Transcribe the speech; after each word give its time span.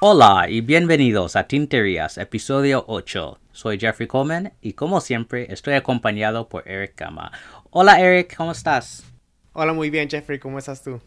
Hola 0.00 0.46
y 0.48 0.60
bienvenidos 0.62 1.36
a 1.36 1.46
Tinterías, 1.46 2.18
episodio 2.18 2.84
8. 2.88 3.38
Soy 3.52 3.78
Jeffrey 3.78 4.08
Coleman 4.08 4.52
y 4.60 4.72
como 4.72 5.00
siempre 5.00 5.52
estoy 5.52 5.74
acompañado 5.74 6.48
por 6.48 6.66
Eric 6.66 6.98
Gama. 6.98 7.30
Hola 7.70 8.00
Eric, 8.00 8.34
¿cómo 8.36 8.52
estás? 8.52 9.04
Hola, 9.52 9.72
muy 9.72 9.90
bien 9.90 10.08
Jeffrey, 10.08 10.38
¿cómo 10.38 10.58
estás 10.58 10.82
tú? 10.82 11.00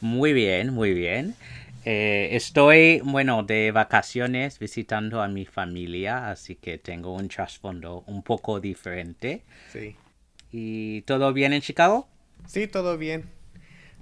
Muy 0.00 0.32
bien, 0.32 0.72
muy 0.72 0.94
bien. 0.94 1.36
Eh, 1.90 2.36
estoy, 2.36 3.00
bueno, 3.02 3.44
de 3.44 3.72
vacaciones 3.72 4.58
visitando 4.58 5.22
a 5.22 5.28
mi 5.28 5.46
familia, 5.46 6.28
así 6.28 6.54
que 6.54 6.76
tengo 6.76 7.14
un 7.14 7.28
trasfondo 7.28 8.04
un 8.06 8.22
poco 8.22 8.60
diferente. 8.60 9.42
Sí. 9.72 9.96
¿Y 10.52 11.00
todo 11.02 11.32
bien 11.32 11.54
en 11.54 11.62
Chicago? 11.62 12.06
Sí, 12.44 12.66
todo 12.66 12.98
bien. 12.98 13.30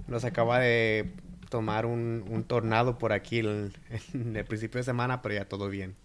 Nos 0.05 0.25
acaba 0.25 0.59
de 0.59 1.13
tomar 1.47 1.85
un, 1.85 2.43
tornado 2.45 2.97
por 2.97 3.13
aquí 3.13 3.39
en, 3.39 3.71
el 4.35 4.43
principio 4.43 4.79
de 4.79 4.83
semana, 4.83 5.21
pero 5.21 5.35
ya 5.35 5.45
todo 5.45 5.69
bien. 5.69 5.95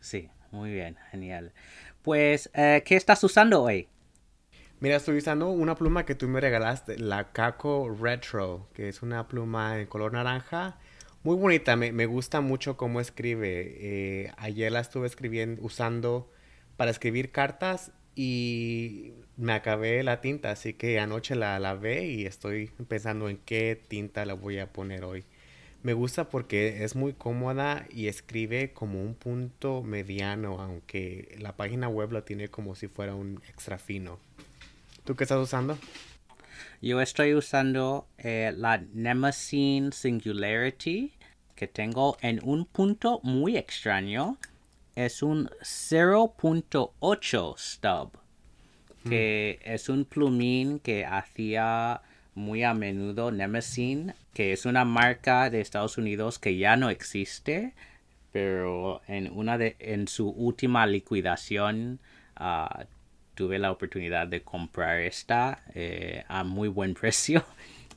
Sí, 0.00 0.30
muy 0.52 0.72
bien, 0.72 0.96
genial. 1.10 1.52
Pues, 2.00 2.48
eh, 2.54 2.82
¿qué 2.86 2.96
estás 2.96 3.22
usando 3.22 3.62
hoy? 3.62 3.88
Mira, 4.80 4.96
estoy 4.96 5.18
usando 5.18 5.50
una 5.50 5.74
pluma 5.74 6.06
que 6.06 6.14
tú 6.14 6.28
me 6.28 6.40
regalaste, 6.40 6.98
la 6.98 7.30
Caco 7.32 7.94
Retro, 7.94 8.70
que 8.72 8.88
es 8.88 9.02
una 9.02 9.28
pluma 9.28 9.78
en 9.78 9.86
color 9.86 10.14
naranja. 10.14 10.78
Muy 11.26 11.34
bonita, 11.34 11.74
me, 11.74 12.06
gusta 12.06 12.40
mucho 12.40 12.76
cómo 12.76 13.00
escribe. 13.00 13.74
Eh, 13.80 14.32
ayer 14.36 14.70
la 14.70 14.78
estuve 14.78 15.08
escribiendo, 15.08 15.60
usando 15.60 16.30
para 16.76 16.92
escribir 16.92 17.32
cartas 17.32 17.90
y 18.14 19.10
me 19.36 19.52
acabé 19.52 20.04
la 20.04 20.20
tinta, 20.20 20.52
así 20.52 20.74
que 20.74 21.00
anoche 21.00 21.34
la 21.34 21.58
lavé 21.58 22.06
y 22.06 22.26
estoy 22.26 22.70
pensando 22.86 23.28
en 23.28 23.38
qué 23.38 23.76
tinta 23.88 24.24
la 24.24 24.34
voy 24.34 24.60
a 24.60 24.72
poner 24.72 25.02
hoy. 25.02 25.24
Me 25.82 25.94
gusta 25.94 26.30
porque 26.30 26.84
es 26.84 26.94
muy 26.94 27.12
cómoda 27.12 27.88
y 27.90 28.06
escribe 28.06 28.72
como 28.72 29.02
un 29.02 29.16
punto 29.16 29.82
mediano, 29.82 30.60
aunque 30.60 31.34
la 31.40 31.56
página 31.56 31.88
web 31.88 32.12
la 32.12 32.24
tiene 32.24 32.46
como 32.46 32.76
si 32.76 32.86
fuera 32.86 33.16
un 33.16 33.42
extra 33.48 33.78
fino. 33.78 34.20
¿Tú 35.02 35.16
qué 35.16 35.24
estás 35.24 35.42
usando? 35.42 35.76
Yo 36.80 37.00
estoy 37.00 37.34
usando 37.34 38.06
eh, 38.18 38.52
la 38.56 38.78
Nemesine 38.92 39.92
Singularity 39.92 41.12
que 41.56 41.66
tengo 41.66 42.16
en 42.20 42.40
un 42.44 42.66
punto 42.66 43.20
muy 43.22 43.56
extraño. 43.56 44.36
Es 44.94 45.22
un 45.22 45.48
0.8 45.62 47.58
stub, 47.58 48.18
que 49.08 49.58
es 49.62 49.88
un 49.88 50.04
plumín 50.04 50.78
que 50.78 51.04
hacía 51.04 52.02
muy 52.34 52.62
a 52.62 52.74
menudo 52.74 53.30
Nemesis, 53.30 54.12
que 54.32 54.52
es 54.52 54.66
una 54.66 54.84
marca 54.84 55.50
de 55.50 55.60
Estados 55.60 55.98
Unidos 55.98 56.38
que 56.38 56.56
ya 56.56 56.76
no 56.76 56.90
existe, 56.90 57.74
pero 58.32 59.00
en 59.08 59.32
una 59.32 59.58
de 59.58 59.76
en 59.78 60.08
su 60.08 60.28
última 60.28 60.86
liquidación 60.86 62.00
ah, 62.36 62.84
tuve 63.36 63.60
la 63.60 63.70
oportunidad 63.70 64.26
de 64.26 64.42
comprar 64.42 64.98
esta 65.00 65.62
eh, 65.74 66.24
a 66.26 66.42
muy 66.42 66.68
buen 66.68 66.94
precio 67.00 67.44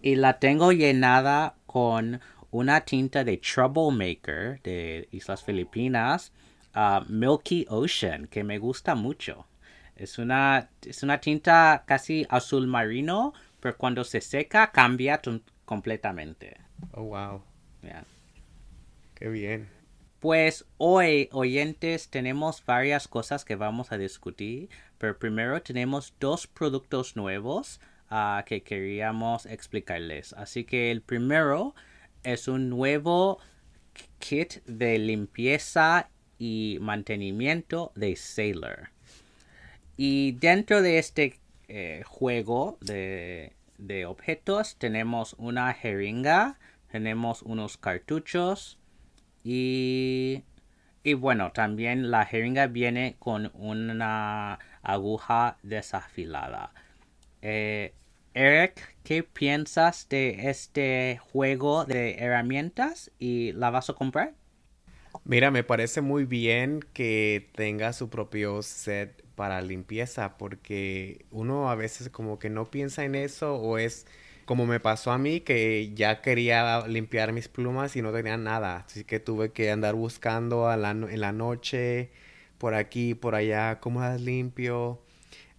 y 0.03 0.15
la 0.15 0.37
tengo 0.37 0.71
llenada 0.71 1.55
con 1.65 2.21
una 2.51 2.81
tinta 2.81 3.23
de 3.23 3.37
Troublemaker 3.37 4.61
de 4.61 5.07
Islas 5.11 5.43
Filipinas 5.43 6.31
Milky 7.07 7.65
Ocean, 7.69 8.27
que 8.27 8.43
me 8.43 8.57
gusta 8.57 8.95
mucho. 8.95 9.45
Es 9.95 10.17
una, 10.17 10.69
es 10.85 11.03
una 11.03 11.19
tinta 11.19 11.83
casi 11.85 12.25
azul 12.29 12.67
marino, 12.67 13.33
pero 13.59 13.77
cuando 13.77 14.03
se 14.03 14.21
seca 14.21 14.71
cambia 14.71 15.21
completamente. 15.65 16.57
Oh, 16.93 17.03
wow. 17.03 17.41
Qué 19.15 19.27
bien. 19.27 19.69
Pues 20.19 20.65
hoy, 20.77 21.29
oyentes, 21.31 22.09
tenemos 22.09 22.63
varias 22.65 23.07
cosas 23.07 23.45
que 23.45 23.55
vamos 23.55 23.91
a 23.91 23.97
discutir, 23.97 24.69
pero 24.99 25.17
primero 25.17 25.61
tenemos 25.63 26.13
dos 26.19 26.45
productos 26.45 27.15
nuevos 27.15 27.81
ah, 28.09 28.43
que 28.45 28.61
queríamos 28.61 29.47
explicarles. 29.47 30.33
Así 30.33 30.65
que 30.65 30.91
el 30.91 31.01
primero 31.01 31.73
es 32.23 32.47
un 32.47 32.69
nuevo 32.69 33.39
kit 34.19 34.63
de 34.65 34.99
limpieza 34.99 36.09
y 36.37 36.77
mantenimiento 36.81 37.91
de 37.95 38.15
Sailor. 38.15 38.89
Y 39.97 40.33
dentro 40.33 40.81
de 40.81 40.99
este 40.99 41.39
eh, 41.67 42.03
juego 42.05 42.77
de, 42.81 43.55
objetos 44.05 44.75
tenemos 44.77 45.33
una 45.37 45.73
jeringa, 45.73 46.59
tenemos 46.91 47.41
unos 47.41 47.77
cartuchos 47.77 48.79
y, 49.43 50.43
y 51.03 51.13
bueno, 51.13 51.51
también 51.53 52.11
la 52.11 52.25
jeringa 52.25 52.67
viene 52.67 53.15
con 53.19 53.51
una 53.53 54.59
aguja 54.91 55.57
desafilada. 55.63 56.73
Eh, 57.41 57.93
Eric, 58.33 58.95
¿qué 59.03 59.23
piensas 59.23 60.07
de 60.09 60.49
este 60.49 61.19
juego 61.31 61.85
de 61.85 62.15
herramientas 62.19 63.11
y 63.19 63.51
la 63.53 63.69
vas 63.69 63.89
a 63.89 63.93
comprar? 63.93 64.33
Mira, 65.23 65.51
me 65.51 65.63
parece 65.63 66.01
muy 66.01 66.25
bien 66.25 66.81
que 66.93 67.49
tenga 67.55 67.93
su 67.93 68.09
propio 68.09 68.61
set 68.61 69.23
para 69.35 69.61
limpieza 69.61 70.37
porque 70.37 71.25
uno 71.31 71.69
a 71.69 71.75
veces 71.75 72.09
como 72.09 72.39
que 72.39 72.49
no 72.49 72.69
piensa 72.69 73.03
en 73.05 73.15
eso 73.15 73.55
o 73.55 73.77
es 73.77 74.05
como 74.45 74.65
me 74.65 74.79
pasó 74.79 75.11
a 75.11 75.17
mí 75.17 75.41
que 75.41 75.91
ya 75.93 76.21
quería 76.21 76.87
limpiar 76.87 77.33
mis 77.33 77.47
plumas 77.47 77.95
y 77.95 78.01
no 78.01 78.11
tenía 78.11 78.37
nada, 78.37 78.85
así 78.87 79.03
que 79.03 79.19
tuve 79.19 79.51
que 79.51 79.71
andar 79.71 79.95
buscando 79.95 80.71
en 80.73 81.21
la 81.21 81.31
noche 81.31 82.11
por 82.59 82.75
aquí, 82.75 83.15
por 83.15 83.33
allá, 83.33 83.79
cómo 83.79 84.01
las 84.01 84.21
limpio. 84.21 85.01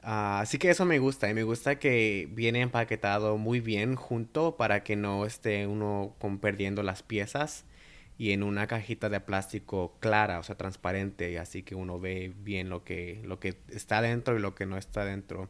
Ah, 0.03 0.41
así 0.41 0.59
que 0.59 0.71
eso 0.71 0.85
me 0.85 0.99
gusta 0.99 1.29
y 1.29 1.35
me 1.35 1.43
gusta 1.43 1.79
que 1.79 2.29
viene 2.33 2.61
empaquetado 2.61 3.37
muy 3.37 3.61
bien 3.61 3.97
junto 3.97 4.57
para 4.57 4.85
que 4.85 4.97
no 4.97 5.27
esté 5.27 5.67
uno 5.67 6.15
con 6.19 6.39
perdiendo 6.39 6.83
las 6.83 7.03
piezas 7.03 7.65
y 8.17 8.33
en 8.33 8.43
una 8.43 8.67
cajita 8.67 9.09
de 9.09 9.21
plástico 9.21 9.97
clara, 10.01 10.39
o 10.39 10.43
sea, 10.43 10.57
transparente, 10.57 11.39
así 11.39 11.63
que 11.63 11.75
uno 11.75 11.99
ve 11.99 12.33
bien 12.43 12.69
lo 12.69 12.85
que, 12.85 13.21
lo 13.25 13.41
que 13.41 13.57
está 13.71 14.03
dentro 14.03 14.37
y 14.37 14.41
lo 14.41 14.55
que 14.55 14.67
no 14.67 14.77
está 14.77 15.05
dentro. 15.05 15.49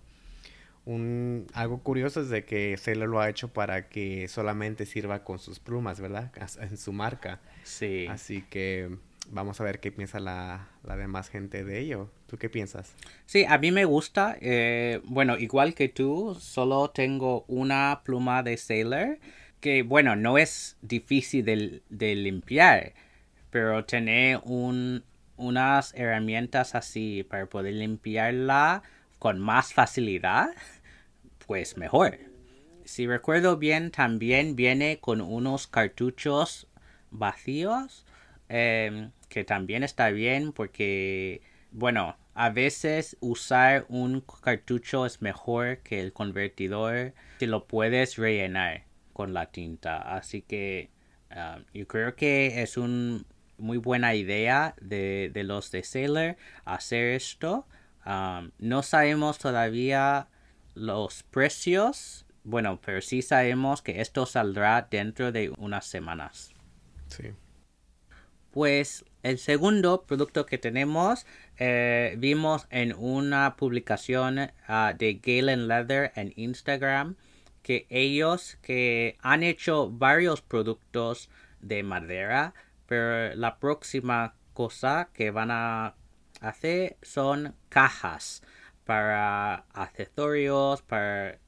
Un, 0.85 1.47
algo 1.53 1.83
curioso 1.83 2.21
es 2.21 2.31
de 2.31 2.45
que 2.45 2.77
Sailor 2.77 3.09
lo 3.09 3.21
ha 3.21 3.29
hecho 3.29 3.53
para 3.53 3.89
que 3.89 4.29
solamente 4.29 4.87
sirva 4.87 5.25
con 5.25 5.39
sus 5.39 5.59
plumas, 5.59 6.01
¿verdad? 6.01 6.33
En 6.61 6.77
su 6.77 6.93
marca. 6.93 7.41
Sí. 7.65 8.07
Así 8.09 8.43
que 8.43 8.97
vamos 9.29 9.61
a 9.61 9.65
ver 9.65 9.81
qué 9.81 9.93
piensa 9.93 10.21
la, 10.21 10.69
la 10.83 10.97
demás 10.97 11.29
gente 11.29 11.65
de 11.65 11.81
ello. 11.81 12.11
¿Tú 12.27 12.37
qué 12.39 12.49
piensas? 12.49 12.95
Sí, 13.27 13.45
a 13.49 13.59
mí 13.59 13.71
me 13.73 13.85
gusta. 13.85 14.37
Eh, 14.41 15.01
bueno, 15.05 15.39
igual 15.39 15.75
que 15.75 15.89
tú, 15.89 16.37
solo 16.41 16.91
tengo 16.91 17.45
una 17.49 18.03
pluma 18.05 18.43
de 18.43 18.57
Sailor 18.57 19.19
que 19.61 19.83
bueno, 19.83 20.17
no 20.17 20.39
es 20.39 20.77
difícil 20.83 21.45
de, 21.45 22.15
limpiar, 22.15 22.95
pero 23.51 23.85
tener 23.85 24.41
un, 24.45 25.05
unas 25.37 25.95
herramientas 25.95 26.75
así 26.75 27.25
para 27.29 27.47
poder 27.47 27.75
limpiarla 27.75 28.83
con 29.19 29.39
más 29.39 29.75
facilidad, 29.75 30.49
pues 31.47 31.77
mejor. 31.77 32.19
Si 32.85 33.07
recuerdo 33.07 33.57
bien, 33.59 33.91
también 33.91 34.57
viene 34.57 34.99
con 34.99 35.21
unos 35.21 35.67
cartuchos 35.69 36.67
vacíos, 37.11 38.07
em, 38.51 39.13
que 39.29 39.45
también 39.45 39.83
está 39.85 40.11
bien 40.11 40.53
porque, 40.53 41.41
bueno, 41.71 42.17
a 42.35 42.51
veces 42.51 43.17
usar 43.21 43.87
un 43.89 44.25
cartucho 44.43 45.07
es 45.07 45.23
mejor 45.23 45.79
que 45.79 46.01
el 46.01 46.13
convertidor 46.13 47.15
si 47.39 47.47
lo 47.47 47.67
puedes 47.67 48.17
rellenar 48.17 48.85
con 49.13 49.33
la 49.33 49.47
tinta. 49.47 49.99
Así 49.99 50.43
que 50.43 50.91
um, 51.31 51.65
yo 51.73 51.87
creo 51.87 52.17
que 52.17 52.63
es 52.63 52.77
una 52.77 53.23
muy 53.59 53.79
buena 53.79 54.15
idea 54.15 54.75
de, 54.81 55.31
los 55.45 55.71
de 55.71 55.85
Sailor 55.85 56.37
hacer 56.65 57.15
esto. 57.15 57.67
No 58.59 58.83
sabemos 58.83 59.39
todavía 59.39 60.29
los 60.75 61.23
precios. 61.25 62.27
Bueno, 62.43 62.81
pero 62.85 63.01
sí 63.01 63.23
sabemos 63.23 63.83
que 63.83 64.01
esto 64.01 64.27
saldrá 64.27 64.89
dentro 64.91 65.31
de 65.31 65.53
unas 65.59 65.87
semanas. 65.87 66.53
Sí. 67.09 67.33
Pues 68.51 69.05
el 69.23 69.39
segundo 69.39 70.03
producto 70.03 70.47
que 70.47 70.59
tenemos 70.59 71.27
eh, 71.59 72.15
vimos 72.19 72.67
en 72.71 72.95
una 72.95 73.57
publicación 73.57 74.51
ah, 74.67 74.95
de 74.99 75.21
Galen 75.23 75.69
Leather 75.69 76.13
en 76.17 76.33
Instagram 76.37 77.17
que 77.63 77.87
ellos 77.91 78.59
que 78.63 79.19
han 79.21 79.43
hecho 79.43 79.91
varios 79.91 80.41
productos 80.41 81.29
de 81.61 81.83
madera, 81.83 82.55
pero 82.87 83.35
la 83.37 83.59
próxima 83.59 84.35
cosa 84.55 85.11
que 85.13 85.31
van 85.31 85.51
a 85.51 85.95
hacer 86.41 86.97
son 87.03 87.55
cajas 87.69 88.43
para 88.85 89.67
accesorios, 89.73 90.83
para 90.83 91.39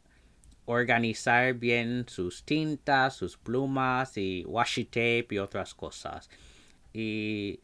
organizar 0.67 1.55
bien 1.55 2.05
sus 2.09 2.45
tintas, 2.45 3.17
sus 3.17 3.37
plumas 3.37 4.17
y 4.17 4.45
washi 4.47 4.85
tape 4.85 5.27
y 5.31 5.39
otras 5.39 5.75
cosas. 5.75 6.31
Y 6.93 7.61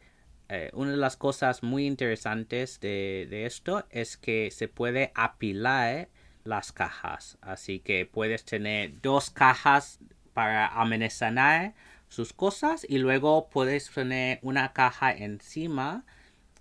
eh, 0.49 0.71
una 0.73 0.91
de 0.91 0.97
las 0.97 1.17
cosas 1.17 1.63
muy 1.63 1.85
interesantes 1.85 2.79
de, 2.79 3.27
de, 3.29 3.45
esto 3.45 3.85
es 3.89 4.17
que 4.17 4.51
se 4.51 4.67
puede 4.67 5.11
apilar 5.15 6.09
las 6.43 6.71
cajas. 6.71 7.37
Así 7.41 7.79
que 7.79 8.05
puedes 8.05 8.45
tener 8.45 8.99
dos 9.01 9.29
cajas 9.29 9.99
para 10.33 10.67
amenizar 10.67 11.73
sus 12.07 12.33
cosas 12.33 12.85
y 12.89 12.97
luego 12.97 13.49
puedes 13.49 13.89
poner 13.89 14.39
una 14.41 14.73
caja 14.73 15.11
encima 15.11 16.05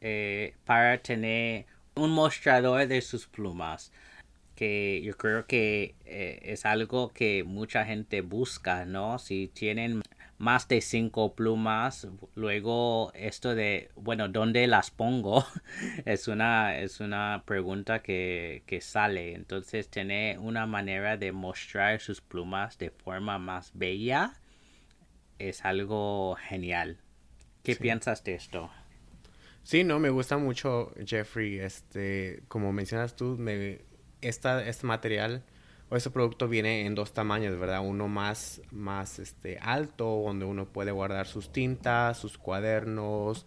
eh, 0.00 0.54
para 0.64 0.98
tener 0.98 1.66
un 1.94 2.10
mostrador 2.10 2.86
de 2.86 3.00
sus 3.00 3.26
plumas 3.26 3.90
que 4.54 5.00
yo 5.04 5.16
creo 5.16 5.46
que 5.46 5.94
eh, 6.04 6.40
es 6.42 6.66
algo 6.66 7.10
que 7.10 7.44
mucha 7.44 7.84
gente 7.84 8.22
busca, 8.22 8.84
¿no? 8.84 9.20
Si 9.20 9.46
tienen 9.54 10.02
más 10.38 10.68
de 10.68 10.80
cinco 10.80 11.34
plumas, 11.34 12.06
luego 12.34 13.12
esto 13.14 13.54
de, 13.54 13.90
bueno, 13.96 14.28
¿dónde 14.28 14.66
las 14.68 14.90
pongo? 14.90 15.44
es 16.04 16.28
una, 16.28 16.78
es 16.78 17.00
una 17.00 17.42
pregunta 17.44 18.02
que, 18.02 18.62
que 18.66 18.80
sale. 18.80 19.34
Entonces, 19.34 19.88
tener 19.88 20.38
una 20.38 20.66
manera 20.66 21.16
de 21.16 21.32
mostrar 21.32 22.00
sus 22.00 22.20
plumas 22.20 22.78
de 22.78 22.90
forma 22.90 23.38
más 23.38 23.72
bella 23.74 24.34
es 25.38 25.64
algo 25.64 26.36
genial. 26.36 26.98
¿Qué 27.64 27.76
piensas 27.76 28.24
de 28.24 28.34
esto? 28.34 28.70
Sí, 29.62 29.84
no, 29.84 29.98
me 29.98 30.08
gusta 30.08 30.38
mucho, 30.38 30.92
Jeffrey. 31.04 31.58
Este, 31.58 32.42
como 32.48 32.72
mencionas 32.72 33.16
tú, 33.16 33.36
me, 33.38 33.80
esta, 34.20 34.66
este 34.66 34.86
material 34.86 35.42
o 35.90 35.96
este 35.96 36.10
producto 36.10 36.48
viene 36.48 36.86
en 36.86 36.94
dos 36.94 37.12
tamaños, 37.12 37.58
¿verdad? 37.58 37.80
Uno 37.84 38.08
más, 38.08 38.60
más 38.70 39.18
este, 39.18 39.58
alto, 39.58 40.22
donde 40.24 40.44
uno 40.44 40.66
puede 40.66 40.90
guardar 40.90 41.26
sus 41.26 41.50
tintas, 41.50 42.18
sus 42.18 42.36
cuadernos, 42.36 43.46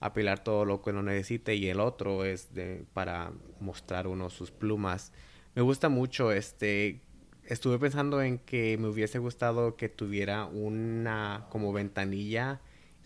apilar 0.00 0.42
todo 0.42 0.64
lo 0.64 0.82
que 0.82 0.90
uno 0.90 1.02
necesite, 1.02 1.54
y 1.54 1.68
el 1.68 1.80
otro 1.80 2.24
es 2.24 2.54
de, 2.54 2.84
para 2.94 3.32
mostrar 3.60 4.06
uno 4.06 4.30
sus 4.30 4.50
plumas. 4.50 5.12
Me 5.54 5.62
gusta 5.62 5.88
mucho, 5.90 6.32
este, 6.32 7.00
estuve 7.44 7.78
pensando 7.78 8.22
en 8.22 8.38
que 8.38 8.78
me 8.78 8.88
hubiese 8.88 9.18
gustado 9.18 9.76
que 9.76 9.88
tuviera 9.88 10.46
una 10.46 11.46
como 11.50 11.72
ventanilla 11.72 12.60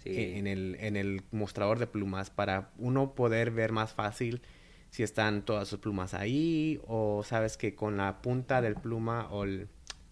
en, 0.05 0.47
el, 0.47 0.77
en 0.81 0.97
el 0.97 1.23
mostrador 1.33 1.79
de 1.79 1.87
plumas 1.87 2.31
para 2.31 2.71
uno 2.79 3.15
poder 3.15 3.51
ver 3.51 3.73
más 3.73 3.93
fácil 3.93 4.41
si 4.91 5.03
están 5.03 5.43
todas 5.43 5.69
sus 5.69 5.79
plumas 5.79 6.15
ahí 6.15 6.81
o 6.87 7.23
sabes 7.25 7.57
que 7.57 7.75
con 7.75 7.97
la 7.97 8.21
punta 8.23 8.61
del 8.61 8.75
pluma 8.75 9.29
o 9.31 9.45
el 9.45 9.69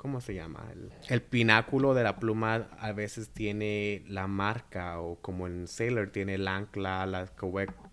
¿cómo 0.06 0.20
se 0.20 0.34
llama? 0.34 0.64
El, 1.08 1.20
pináculo 1.20 1.92
de 1.92 2.04
la 2.04 2.16
pluma 2.20 2.68
a 2.78 2.92
veces 2.92 3.30
tiene 3.30 4.04
la 4.06 4.28
marca 4.28 5.00
o 5.00 5.16
como 5.16 5.48
en 5.48 5.66
Sailor 5.66 6.10
tiene 6.10 6.34
el 6.34 6.46
ancla, 6.46 7.06
la 7.06 7.26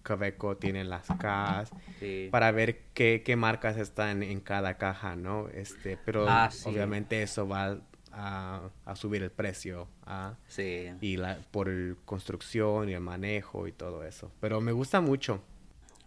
Caveco 0.03 0.57
tiene 0.57 0.83
las 0.83 1.07
Ks 1.07 1.71
para 2.29 2.51
ver 2.51 2.81
qué, 2.93 3.23
qué, 3.25 3.35
marcas 3.35 3.77
están 3.77 4.21
en 4.21 4.41
cada 4.41 4.77
caja, 4.77 5.15
¿no? 5.15 5.47
Este, 5.49 5.97
pero 6.05 6.29
ah, 6.29 6.51
obviamente 6.65 7.23
eso 7.23 7.47
va 7.47 7.79
a, 8.11 8.69
a, 8.85 8.95
subir 8.95 9.23
el 9.23 9.31
precio 9.31 9.87
¿ah? 10.05 10.35
sí. 10.47 10.91
y 11.01 11.17
la 11.17 11.39
por 11.49 11.97
construcción 12.05 12.89
y 12.89 12.93
el 12.93 13.01
manejo 13.01 13.67
y 13.67 13.71
todo 13.71 14.03
eso. 14.03 14.31
Pero 14.39 14.61
me 14.61 14.71
gusta 14.71 15.01
mucho. 15.01 15.41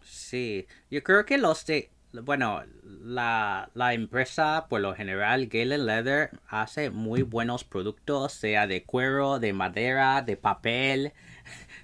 Sí, 0.06 0.67
yo 0.91 1.03
creo 1.03 1.26
que 1.26 1.37
los 1.37 1.67
de, 1.67 1.91
bueno, 2.12 2.62
la, 2.85 3.70
la 3.75 3.93
empresa 3.94 4.67
por 4.69 4.81
lo 4.81 4.94
general, 4.94 5.49
Galen 5.49 5.85
Leather, 5.87 6.31
hace 6.49 6.91
muy 6.91 7.23
buenos 7.23 7.64
productos, 7.64 8.32
sea 8.32 8.67
de 8.67 8.85
cuero, 8.85 9.38
de 9.41 9.53
madera, 9.53 10.23
de 10.23 10.37
papel. 10.37 11.12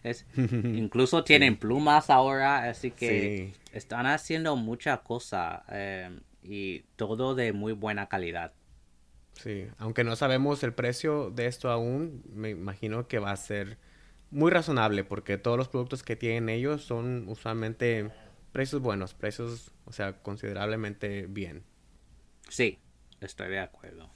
Es, 0.02 0.26
incluso 0.72 1.22
tienen 1.22 1.56
plumas 1.56 2.10
ahora, 2.10 2.68
así 2.68 2.90
que 2.90 3.54
están 3.72 4.06
haciendo 4.06 4.56
mucha 4.56 4.96
cosa 4.98 5.64
eh, 5.70 6.10
y 6.42 6.80
todo 6.96 7.36
de 7.36 7.52
muy 7.52 7.72
buena 7.72 8.08
calidad. 8.08 8.52
Sí, 9.34 9.66
aunque 9.78 10.04
no 10.04 10.14
sabemos 10.16 10.62
el 10.62 10.74
precio 10.74 11.30
de 11.30 11.46
esto 11.46 11.70
aún, 11.70 12.22
me 12.32 12.50
imagino 12.50 13.08
que 13.08 13.18
va 13.18 13.32
a 13.32 13.36
ser 13.36 13.78
muy 14.32 14.50
razonable 14.50 15.04
porque 15.04 15.38
todos 15.38 15.56
los 15.56 15.68
productos 15.68 16.02
que 16.02 16.16
tienen 16.16 16.48
ellos 16.48 16.82
son 16.82 17.28
usualmente 17.28 18.10
precios 18.50 18.82
buenos, 18.82 19.14
precios, 19.14 19.70
o 19.84 19.92
sea, 19.92 20.22
considerablemente 20.22 21.26
bien. 21.28 21.62
Sí, 22.48 22.78
estoy 23.20 23.50
de 23.50 23.60
acuerdo. 23.60 24.10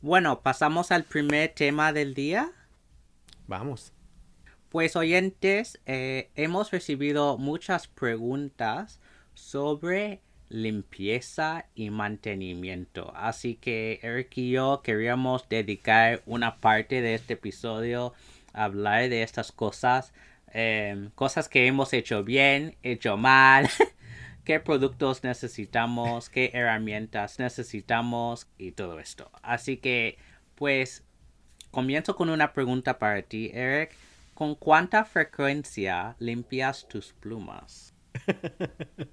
Bueno, 0.00 0.40
pasamos 0.40 0.92
al 0.92 1.04
primer 1.04 1.50
tema 1.50 1.92
del 1.92 2.14
día. 2.14 2.52
Vamos. 3.46 3.92
Pues 4.68 4.96
oyentes, 4.96 5.80
eh, 5.86 6.30
hemos 6.34 6.70
recibido 6.70 7.38
muchas 7.38 7.88
preguntas 7.88 9.00
sobre 9.34 10.20
limpieza 10.48 11.66
y 11.74 11.90
mantenimiento. 11.90 13.12
Así 13.16 13.56
que 13.56 13.98
Eric 14.02 14.36
y 14.38 14.50
yo 14.52 14.80
queríamos 14.84 15.48
dedicar 15.48 16.22
una 16.26 16.60
parte 16.60 17.00
de 17.00 17.14
este 17.14 17.34
episodio 17.34 18.14
hablar 18.64 19.08
de 19.08 19.22
estas 19.22 19.52
cosas, 19.52 20.12
em, 20.52 21.10
cosas 21.10 21.48
que 21.48 21.66
hemos 21.66 21.92
hecho 21.92 22.24
bien, 22.24 22.76
hecho 22.82 23.16
mal, 23.16 23.68
qué 24.44 24.60
productos 24.60 25.24
necesitamos, 25.24 26.28
qué 26.30 26.50
herramientas 26.54 27.38
necesitamos 27.38 28.48
y 28.58 28.72
todo 28.72 28.98
esto. 29.00 29.30
Así 29.42 29.76
que, 29.76 30.18
pues, 30.54 31.04
comienzo 31.70 32.16
con 32.16 32.30
una 32.30 32.52
pregunta 32.52 32.98
para 32.98 33.22
ti, 33.22 33.50
Eric. 33.52 33.94
¿Con 34.34 34.54
cuánta 34.54 35.04
frecuencia 35.04 36.14
limpias 36.18 36.86
tus 36.88 37.12
plumas? 37.12 37.92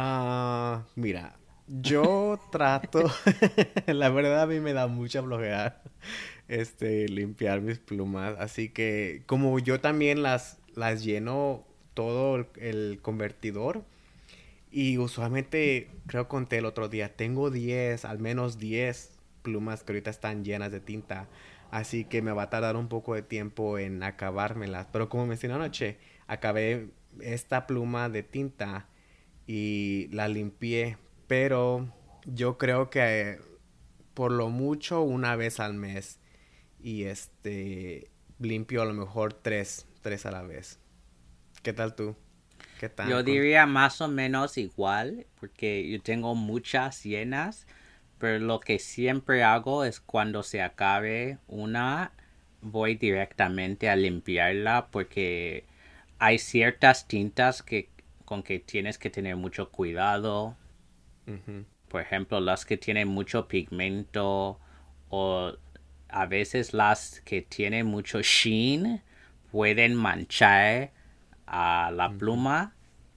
Ah, 0.00 0.84
mira, 0.94 1.36
yo 1.68 2.40
trato, 2.50 3.10
la 3.86 4.10
verdad 4.10 4.42
a 4.42 4.46
mí 4.46 4.60
me 4.60 4.72
da 4.72 4.86
mucha 4.86 5.22
flojera 5.22 5.82
este, 6.48 7.08
limpiar 7.08 7.60
mis 7.60 7.78
plumas. 7.78 8.34
Así 8.38 8.70
que 8.70 9.22
como 9.26 9.58
yo 9.58 9.80
también 9.80 10.22
las, 10.22 10.58
las 10.74 11.04
lleno 11.04 11.64
todo 11.94 12.46
el, 12.56 13.00
convertidor. 13.02 13.84
Y 14.70 14.98
usualmente, 14.98 15.90
creo 16.06 16.28
conté 16.28 16.58
el 16.58 16.66
otro 16.66 16.88
día, 16.88 17.16
tengo 17.16 17.50
10, 17.50 18.04
al 18.04 18.18
menos 18.18 18.58
10 18.58 19.18
plumas 19.42 19.82
que 19.82 19.92
ahorita 19.92 20.10
están 20.10 20.44
llenas 20.44 20.72
de 20.72 20.80
tinta. 20.80 21.28
Así 21.70 22.04
que 22.04 22.22
me 22.22 22.32
va 22.32 22.44
a 22.44 22.50
tardar 22.50 22.76
un 22.76 22.88
poco 22.88 23.14
de 23.14 23.22
tiempo 23.22 23.78
en 23.78 24.02
acabármelas. 24.02 24.86
Pero 24.92 25.08
como 25.08 25.26
mencioné 25.26 25.54
anoche, 25.54 25.98
acabé 26.26 26.90
esta 27.20 27.66
pluma 27.66 28.08
de 28.08 28.22
tinta 28.22 28.86
y 29.46 30.08
la 30.12 30.28
limpié. 30.28 30.98
Pero 31.28 31.94
yo 32.24 32.58
creo 32.58 32.90
que 32.90 33.38
por 34.14 34.32
lo 34.32 34.48
mucho 34.48 35.02
una 35.02 35.36
vez 35.36 35.60
al 35.60 35.74
mes 35.74 36.18
y 36.80 37.04
este 37.04 38.10
limpio 38.40 38.82
a 38.82 38.84
lo 38.84 38.94
mejor 38.94 39.32
tres, 39.32 39.86
tres 40.02 40.26
a 40.26 40.32
la 40.32 40.42
vez. 40.42 40.80
¿Qué 41.62 41.72
tal 41.72 41.94
tú? 41.94 42.16
¿Qué 42.80 42.88
tal? 42.88 43.08
Yo 43.08 43.22
diría 43.22 43.66
más 43.66 44.00
o 44.00 44.08
menos 44.08 44.58
igual, 44.58 45.26
porque 45.38 45.88
yo 45.88 46.00
tengo 46.00 46.34
muchas 46.34 47.04
llenas, 47.04 47.66
pero 48.18 48.38
lo 48.38 48.60
que 48.60 48.78
siempre 48.78 49.42
hago 49.42 49.84
es 49.84 50.00
cuando 50.00 50.42
se 50.42 50.62
acabe 50.62 51.38
una, 51.46 52.12
voy 52.60 52.94
directamente 52.96 53.88
a 53.88 53.96
limpiarla 53.96 54.88
porque 54.90 55.64
hay 56.18 56.38
ciertas 56.38 57.06
tintas 57.06 57.62
que 57.62 57.88
con 58.24 58.42
que 58.42 58.58
tienes 58.58 58.98
que 58.98 59.10
tener 59.10 59.36
mucho 59.36 59.70
cuidado. 59.70 60.56
Por 61.88 62.00
ejemplo, 62.00 62.40
las 62.40 62.64
que 62.64 62.76
tienen 62.76 63.08
mucho 63.08 63.48
pigmento 63.48 64.58
o 65.08 65.52
a 66.08 66.26
veces 66.26 66.72
las 66.72 67.20
que 67.20 67.42
tienen 67.42 67.86
mucho 67.86 68.20
sheen 68.22 69.02
pueden 69.50 69.94
manchar 69.94 70.90
a 71.46 71.90
la 71.94 72.10
pluma, 72.10 72.74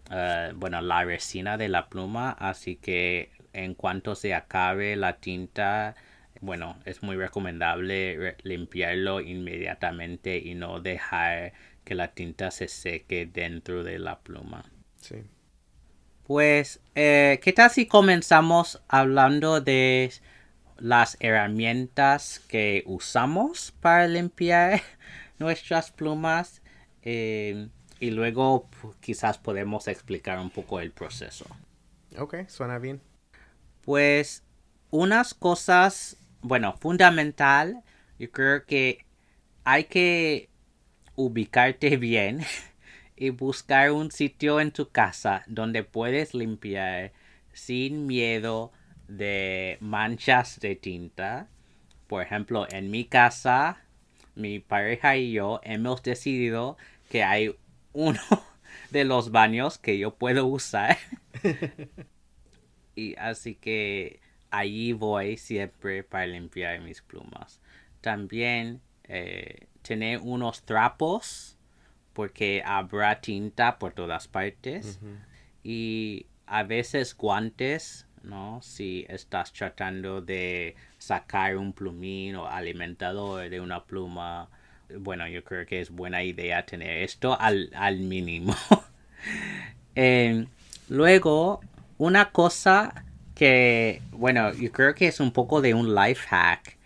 eh, 0.10 0.52
bueno, 0.56 0.82
la 0.82 1.04
resina 1.04 1.58
de 1.58 1.70
la 1.70 1.90
pluma, 1.90 2.32
así 2.32 2.76
que 2.78 3.32
en 3.54 3.76
cuanto 3.76 4.16
se 4.16 4.34
acabe 4.34 4.96
la 4.96 5.18
tinta, 5.18 5.96
bueno, 6.40 6.78
es 6.86 7.04
muy 7.04 7.16
recomendable 7.16 8.36
limpiarlo 8.44 9.20
inmediatamente 9.22 10.38
y 10.38 10.56
no 10.56 10.80
dejar 10.80 11.54
que 11.84 11.96
la 11.96 12.14
tinta 12.14 12.52
se 12.52 12.68
seque 12.68 13.26
dentro 13.26 13.84
de 13.84 14.00
la 14.00 14.20
pluma. 14.20 14.64
Sí. 14.98 15.24
Pues, 16.24 16.80
eh, 16.96 17.40
¿qué 17.44 17.54
tal 17.54 17.70
si 17.70 17.88
comenzamos 17.88 18.82
hablando 18.88 19.62
de 19.62 20.12
las 20.82 21.16
herramientas 21.20 22.42
que 22.48 22.84
usamos 22.88 23.72
para 23.80 24.08
limpiar 24.08 24.82
nuestras 25.40 25.92
plumas. 25.92 26.62
Eh, 27.04 27.70
y 28.00 28.10
luego 28.10 28.68
quizás 29.00 29.38
podemos 29.38 29.88
explicar 29.88 30.40
un 30.40 30.50
poco 30.50 30.80
el 30.80 30.92
proceso. 30.92 31.46
Ok, 32.18 32.48
suena 32.48 32.80
bien. 32.80 33.00
Pues 33.84 34.44
unas 34.90 35.34
cosas, 35.34 36.18
bueno, 36.42 36.76
fundamental, 36.78 37.84
yo 38.18 38.32
creo 38.32 38.66
que 38.66 39.06
hay 39.64 39.84
que 39.86 40.50
ubicarte 41.16 41.98
bien 41.98 42.42
y 43.22 43.30
buscar 43.30 43.92
un 43.92 44.10
sitio 44.10 44.60
en 44.60 44.72
tu 44.72 44.90
casa 44.90 45.44
donde 45.46 45.84
puedes 45.84 46.34
limpiar 46.34 47.12
sin 47.54 48.08
miedo 48.08 48.72
de 49.08 49.78
manchas 49.80 50.60
de 50.60 50.76
tinta. 50.76 51.48
Por 52.08 52.24
ejemplo, 52.24 52.66
en 52.72 52.90
mi 52.90 53.06
casa, 53.06 53.78
mi 54.34 54.58
pareja 54.58 55.18
y 55.18 55.34
yo 55.34 55.62
hemos 55.64 56.02
decidido 56.02 56.78
que 57.12 57.24
hay 57.24 57.56
uno 57.94 58.20
de 58.90 59.06
los 59.06 59.30
baños 59.30 59.78
que 59.78 60.00
yo 60.00 60.16
puedo 60.16 60.48
usar. 60.48 60.98
y 62.96 63.16
así 63.18 63.54
que 63.54 64.20
allí 64.50 64.94
voy 64.94 65.38
siempre 65.38 66.04
para 66.04 66.26
limpiar 66.26 66.82
mis 66.82 67.04
plumas. 67.04 67.62
También 68.02 68.82
eh, 69.04 69.68
tener 69.84 70.22
unos 70.24 70.64
trapos 70.64 71.60
porque 72.22 72.62
habrá 72.64 73.20
tinta 73.20 73.80
por 73.80 73.94
todas 73.94 74.28
partes 74.28 75.00
y 75.64 76.28
a 76.46 76.62
veces 76.62 77.18
guantes, 77.18 78.06
¿no? 78.22 78.62
Si 78.62 79.08
estás 79.10 79.52
tratando 79.52 80.22
de 80.22 80.76
sacar 81.00 81.58
un 81.58 81.74
plumín 81.74 82.36
o 82.36 82.48
alimentador 82.48 83.50
de 83.50 83.60
una 83.60 83.84
pluma, 83.86 84.50
bueno, 85.00 85.28
yo 85.28 85.44
creo 85.44 85.66
que 85.66 85.82
es 85.82 85.90
buena 85.90 86.24
idea 86.24 86.64
tener 86.64 86.98
esto 86.98 87.36
al, 87.40 87.98
mínimo. 88.02 88.56
Em, 89.96 90.46
luego, 90.90 91.60
una 91.98 92.32
cosa 92.32 93.04
que, 93.34 94.00
bueno, 94.12 94.54
yo 94.54 94.72
creo 94.72 94.94
que 94.94 95.08
es 95.08 95.20
un 95.20 95.32
poco 95.32 95.60
de 95.60 95.74
un 95.74 95.96
life 95.96 96.28
hack, 96.28 96.78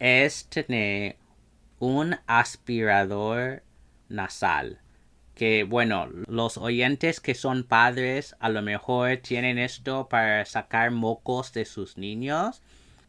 es 0.00 0.46
tener 0.46 1.14
un 1.78 2.16
aspirador 2.26 3.62
nasal. 4.10 4.80
Que 5.34 5.64
bueno, 5.64 6.08
los 6.28 6.58
oyentes 6.58 7.20
que 7.20 7.34
son 7.34 7.64
padres 7.64 8.36
a 8.40 8.50
lo 8.50 8.60
mejor 8.62 9.16
tienen 9.18 9.58
esto 9.58 10.08
para 10.08 10.44
sacar 10.44 10.90
mocos 10.90 11.52
de 11.52 11.64
sus 11.64 11.96
niños, 11.96 12.62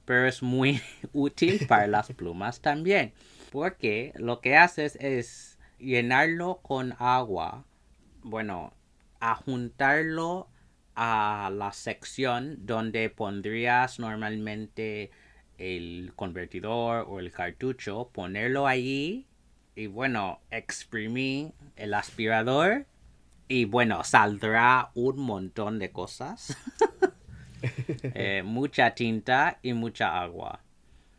pero 0.05 0.27
es 0.27 0.41
muy 0.41 0.81
útil 1.13 1.65
para 1.67 1.87
las 1.87 2.11
plumas 2.13 2.61
también. 2.61 3.13
Porque 3.51 4.13
lo 4.15 4.39
que 4.39 4.55
haces 4.55 4.95
es 5.01 5.57
llenarlo 5.77 6.59
con 6.61 6.95
agua, 6.99 7.65
bueno, 8.23 8.73
juntarlo 9.43 10.47
a 10.95 11.51
la 11.53 11.73
sección 11.73 12.65
donde 12.65 13.09
pondrías 13.09 13.99
normalmente 13.99 15.11
el 15.57 16.13
convertidor 16.15 17.05
o 17.09 17.19
el 17.19 17.31
cartucho, 17.31 18.09
ponerlo 18.13 18.67
allí 18.67 19.27
y 19.75 19.87
bueno, 19.87 20.39
exprimí 20.51 21.53
el 21.75 21.93
aspirador 21.93 22.85
y 23.47 23.65
bueno, 23.65 24.03
saldrá 24.03 24.91
un 24.93 25.19
montón 25.19 25.79
de 25.79 25.91
cosas. 25.91 26.57
Eh, 28.15 28.41
mucha 28.43 28.95
tinta 28.95 29.59
y 29.61 29.73
mucha 29.73 30.19
agua. 30.19 30.61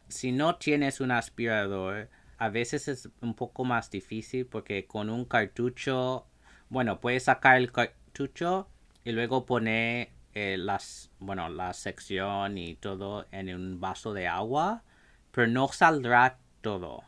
Si 0.08 0.32
no 0.32 0.56
tienes 0.56 1.00
un 1.00 1.12
aspirador, 1.12 2.08
a 2.36 2.48
veces 2.48 2.88
es 2.88 3.08
un 3.20 3.34
poco 3.34 3.64
más 3.64 3.92
difícil 3.92 4.46
porque 4.46 4.84
con 4.84 5.08
un 5.08 5.24
cartucho, 5.24 6.26
bueno, 6.68 6.98
puedes 6.98 7.22
sacar 7.22 7.58
el 7.58 7.70
cartucho 7.70 8.68
y 9.04 9.12
luego 9.12 9.46
poner 9.46 10.10
eh, 10.34 10.56
las, 10.58 11.12
bueno, 11.20 11.48
la 11.48 11.72
sección 11.74 12.58
y 12.58 12.74
todo 12.74 13.26
en 13.30 13.54
un 13.54 13.80
vaso 13.80 14.12
de 14.12 14.26
agua, 14.26 14.82
pero 15.30 15.46
no 15.46 15.68
saldrá 15.68 16.38
todo. 16.60 17.04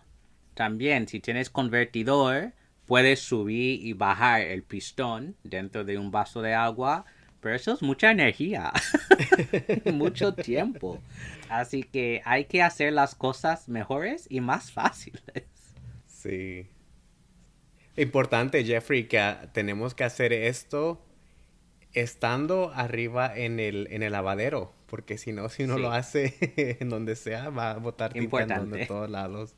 También, 0.54 1.08
si 1.08 1.20
tienes 1.20 1.50
convertidor, 1.50 2.52
puedes 2.86 3.20
subir 3.20 3.84
y 3.84 3.92
bajar 3.92 4.42
el 4.42 4.62
pistón 4.62 5.36
dentro 5.42 5.84
de 5.84 5.98
un 5.98 6.10
vaso 6.10 6.42
de 6.42 6.54
agua, 6.54 7.04
pero 7.40 7.56
eso 7.56 7.72
es 7.72 7.82
mucha 7.82 8.10
energía, 8.10 8.72
mucho 9.92 10.34
tiempo. 10.34 11.00
Así 11.48 11.82
que 11.82 12.22
hay 12.24 12.46
que 12.46 12.62
hacer 12.62 12.92
las 12.92 13.14
cosas 13.14 13.68
mejores 13.68 14.26
y 14.30 14.40
más 14.40 14.72
fáciles. 14.72 15.22
Sí. 16.06 16.66
Importante, 17.96 18.64
Jeffrey, 18.64 19.04
que 19.04 19.36
tenemos 19.52 19.94
que 19.94 20.04
hacer 20.04 20.32
esto 20.32 21.00
estando 21.92 22.72
arriba 22.74 23.32
en 23.36 23.60
el, 23.60 23.86
en 23.90 24.02
el 24.02 24.12
lavadero, 24.12 24.72
porque 24.86 25.16
si 25.16 25.32
no, 25.32 25.48
si 25.48 25.64
uno 25.64 25.78
lo 25.78 25.92
hace 25.92 26.34
en 26.80 26.88
donde 26.88 27.14
sea, 27.14 27.50
va 27.50 27.72
a 27.72 27.78
botar 27.78 28.12
tinta 28.12 28.42
en 28.42 28.86
todos 28.86 29.08
lados. 29.10 29.54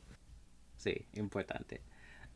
Sí, 0.77 1.05
importante. 1.13 1.81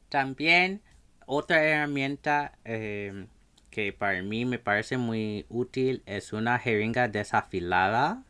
También 0.09 0.81
otra 1.25 1.63
herramienta 1.63 2.57
em, 2.65 3.27
que 3.69 3.93
para 3.93 4.21
mí 4.21 4.45
me 4.45 4.59
parece 4.59 4.97
muy 4.97 5.45
útil 5.49 6.03
es 6.05 6.33
una 6.33 6.59
jeringa 6.59 7.07
desafilada 7.07 8.23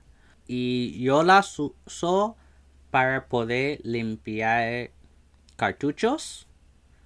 y 0.48 1.02
yo 1.02 1.24
la 1.24 1.40
uso 1.40 2.38
para 2.92 3.28
poder 3.28 3.80
limpiar 3.84 4.92
cartuchos. 5.56 6.48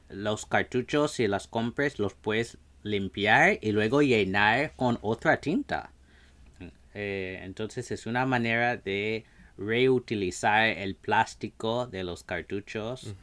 Los 0.09 0.45
cartuchos 0.45 1.13
si 1.13 1.27
las 1.27 1.47
compras 1.47 2.00
los 2.00 2.13
puedes 2.13 2.57
limpiar 2.83 3.57
y 3.62 3.71
luego 3.71 4.01
llenar 4.01 4.74
con 4.75 5.00
otra 5.01 5.38
tinta. 5.38 5.91
Eh, 6.93 7.41
entonces 7.43 7.91
es 7.91 8.05
una 8.05 8.25
manera 8.25 8.77
de 8.77 9.25
reutilizar 9.57 10.67
el 10.67 10.95
plástico 10.95 11.88
de 11.88 12.03
los 12.03 12.24
cartuchos 12.24 13.15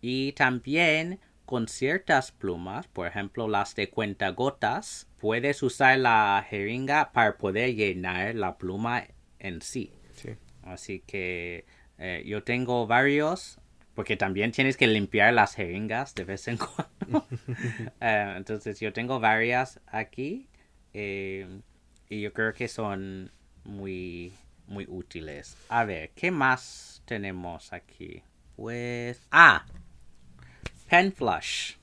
y 0.00 0.32
también 0.32 1.20
con 1.44 1.68
ciertas 1.68 2.32
plumas, 2.32 2.88
por 2.88 3.06
ejemplo 3.06 3.48
las 3.48 3.74
de 3.76 3.88
cuentagotas, 3.88 5.08
puedes 5.18 5.62
usar 5.62 5.98
la 5.98 6.44
jeringa 6.48 7.12
para 7.12 7.38
poder 7.38 7.74
llenar 7.74 8.34
la 8.34 8.58
pluma 8.58 9.04
en 9.38 9.62
sí. 9.62 9.92
Así 10.62 11.04
que 11.06 11.64
eh, 11.98 12.24
yo 12.26 12.42
tengo 12.42 12.86
varios, 12.88 13.58
porque 13.94 14.16
también 14.16 14.50
tienes 14.50 14.76
que 14.76 14.88
limpiar 14.88 15.32
las 15.32 15.54
jeringas 15.54 16.14
de 16.14 16.24
vez 16.24 16.48
en 16.48 16.58
cuando. 16.58 17.26
Eh, 18.00 18.34
entonces 18.36 18.80
yo 18.80 18.92
tengo 18.92 19.20
varias 19.20 19.80
aquí 19.86 20.48
eh, 20.92 21.60
y 22.08 22.20
yo 22.20 22.32
creo 22.32 22.52
que 22.52 22.68
son 22.68 23.30
muy 23.64 24.32
muy 24.66 24.86
útiles. 24.88 25.56
A 25.68 25.84
ver, 25.84 26.10
¿qué 26.10 26.30
más 26.30 27.02
tenemos 27.04 27.72
aquí? 27.72 28.22
Pues... 28.56 29.20
Ah, 29.30 29.64
pen 30.88 31.12
flush. 31.12 31.74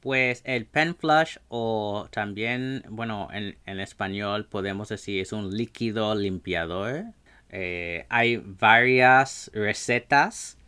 Pues 0.00 0.42
el 0.44 0.66
pen 0.66 0.94
flush 0.94 1.38
o 1.48 2.08
también, 2.12 2.84
bueno, 2.88 3.28
en, 3.32 3.80
español 3.80 4.46
podemos 4.46 4.88
decir 4.88 5.20
es 5.20 5.32
un 5.32 5.56
líquido 5.56 6.14
limpiador. 6.14 7.06
Eh, 7.50 8.06
hay 8.08 8.36
varias 8.36 9.50
recetas. 9.52 10.58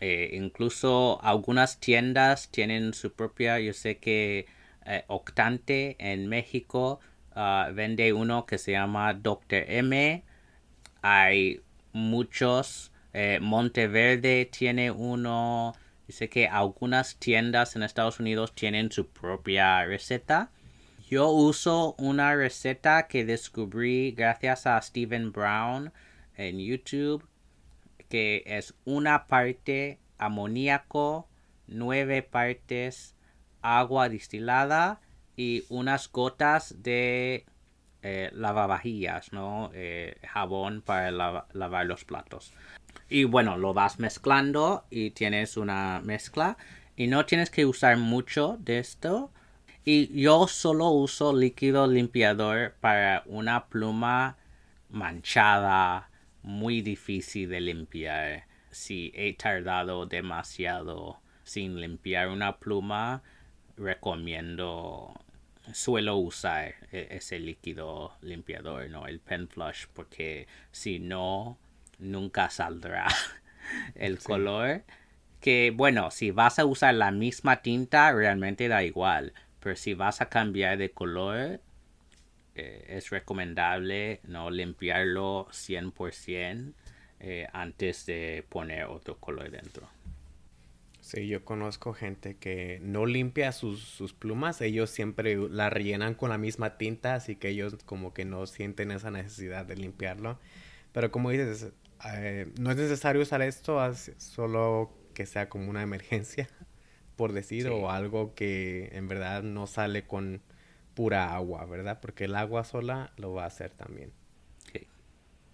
Eh, 0.00 0.30
incluso 0.34 1.18
algunas 1.22 1.80
tiendas 1.80 2.48
tienen 2.50 2.94
su 2.94 3.12
propia. 3.12 3.58
Yo 3.58 3.72
sé 3.72 3.98
que 3.98 4.46
eh, 4.84 5.04
Octante 5.08 5.96
en 5.98 6.28
México 6.28 7.00
ah, 7.34 7.70
vende 7.74 8.12
uno 8.12 8.46
que 8.46 8.58
se 8.58 8.72
llama 8.72 9.14
Dr. 9.14 9.64
M 9.68 10.22
hay 11.02 11.60
muchos. 11.92 12.92
Eh, 13.12 13.38
Monteverde 13.40 14.46
tiene 14.46 14.90
uno. 14.90 15.74
Dice 16.06 16.28
que 16.28 16.46
algunas 16.46 17.16
tiendas 17.16 17.74
en 17.76 17.82
Estados 17.82 18.20
Unidos 18.20 18.54
tienen 18.54 18.92
su 18.92 19.08
propia 19.08 19.84
receta. 19.84 20.50
Yo 21.08 21.30
uso 21.30 21.94
una 21.98 22.34
receta 22.34 23.06
que 23.06 23.24
descubrí 23.24 24.10
gracias 24.12 24.66
a 24.66 24.80
Stephen 24.82 25.32
Brown 25.32 25.92
en 26.36 26.58
YouTube, 26.58 27.24
que 28.08 28.42
es 28.46 28.74
una 28.84 29.26
parte 29.26 30.00
amoníaco, 30.18 31.28
nueve 31.66 32.22
partes 32.22 33.14
agua 33.62 34.08
distilada 34.08 35.00
y 35.36 35.64
unas 35.68 36.10
gotas 36.10 36.82
de 36.82 37.46
eh, 38.06 38.30
lavavajillas, 38.32 39.32
¿no? 39.32 39.72
Eh, 39.74 40.16
jabón 40.22 40.80
para 40.80 41.10
lavar 41.10 41.86
los 41.86 42.04
platos. 42.04 42.52
Y 43.08 43.24
bueno, 43.24 43.56
lo 43.56 43.74
vas 43.74 43.98
mezclando 43.98 44.84
y 44.90 45.10
tienes 45.10 45.56
una 45.56 46.00
mezcla. 46.04 46.56
Y 46.94 47.08
no 47.08 47.26
tienes 47.26 47.50
que 47.50 47.66
usar 47.66 47.96
mucho 47.96 48.58
de 48.60 48.78
esto. 48.78 49.32
Y 49.84 50.22
yo 50.22 50.46
solo 50.46 50.90
uso 50.90 51.34
líquido 51.36 51.88
limpiador 51.88 52.74
para 52.80 53.24
una 53.26 53.66
pluma 53.66 54.36
manchada, 54.88 56.08
muy 56.44 56.82
difícil 56.82 57.48
de 57.50 57.60
limpiar. 57.60 58.44
Si 58.70 59.10
he 59.16 59.34
tardado 59.34 60.06
demasiado 60.06 61.18
sin 61.42 61.80
limpiar 61.80 62.28
una 62.28 62.58
pluma, 62.58 63.22
recomiendo, 63.76 65.12
suelo 65.72 66.16
usar 66.16 66.74
e-, 66.92 67.08
ese 67.10 67.38
líquido 67.38 68.16
limpiador, 68.20 68.88
¿no? 68.90 69.06
El 69.06 69.20
pen 69.20 69.48
flush, 69.48 69.86
porque 69.92 70.46
si 70.72 70.98
no, 70.98 71.58
nunca 71.98 72.50
saldrá 72.50 73.06
el 73.94 74.18
color. 74.18 74.84
Que 75.40 75.72
bueno, 75.74 76.10
si 76.10 76.30
vas 76.30 76.58
a 76.58 76.64
usar 76.64 76.94
la 76.94 77.10
misma 77.10 77.62
tinta, 77.62 78.12
realmente 78.12 78.68
da 78.68 78.82
igual. 78.82 79.32
Pero 79.60 79.76
si 79.76 79.94
vas 79.94 80.20
a 80.20 80.28
cambiar 80.28 80.78
de 80.78 80.90
color, 80.90 81.60
eh, 82.54 82.86
es 82.88 83.10
recomendable 83.10 84.20
no 84.24 84.50
limpiarlo 84.50 85.46
100% 85.50 86.72
eh, 87.20 87.46
antes 87.52 88.06
de 88.06 88.44
poner 88.48 88.84
otro 88.84 89.18
color 89.18 89.50
dentro. 89.50 89.88
Sí, 91.06 91.28
yo 91.28 91.44
conozco 91.44 91.94
gente 91.94 92.36
que 92.36 92.80
no 92.82 93.06
limpia 93.06 93.52
sus, 93.52 93.80
sus, 93.80 94.12
plumas, 94.12 94.60
ellos 94.60 94.90
siempre 94.90 95.36
la 95.36 95.70
rellenan 95.70 96.14
con 96.14 96.30
la 96.30 96.36
misma 96.36 96.78
tinta, 96.78 97.14
así 97.14 97.36
que 97.36 97.50
ellos 97.50 97.76
como 97.84 98.12
que 98.12 98.24
no 98.24 98.44
sienten 98.48 98.90
esa 98.90 99.12
necesidad 99.12 99.64
de 99.64 99.76
limpiarlo. 99.76 100.40
Pero 100.90 101.12
como 101.12 101.30
dices, 101.30 101.68
eh, 102.12 102.52
no 102.58 102.72
es 102.72 102.76
necesario 102.76 103.22
usar 103.22 103.40
esto, 103.42 103.78
solo 104.16 104.90
que 105.14 105.26
sea 105.26 105.48
como 105.48 105.70
una 105.70 105.82
emergencia, 105.82 106.48
por 107.14 107.32
decir, 107.32 107.68
o 107.68 107.88
algo 107.88 108.34
que 108.34 108.88
en 108.90 109.06
verdad 109.06 109.44
no 109.44 109.68
sale 109.68 110.08
con 110.08 110.42
pura 110.94 111.36
agua, 111.36 111.66
¿verdad? 111.66 112.00
Porque 112.00 112.24
el 112.24 112.34
agua 112.34 112.64
sola 112.64 113.12
lo 113.16 113.32
va 113.32 113.44
a 113.44 113.46
hacer 113.46 113.70
también. 113.70 114.10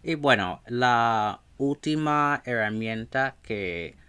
Y 0.03 0.15
bueno, 0.15 0.63
la 0.67 1.43
última 1.59 2.43
herramienta 2.47 3.37
que 3.43 4.01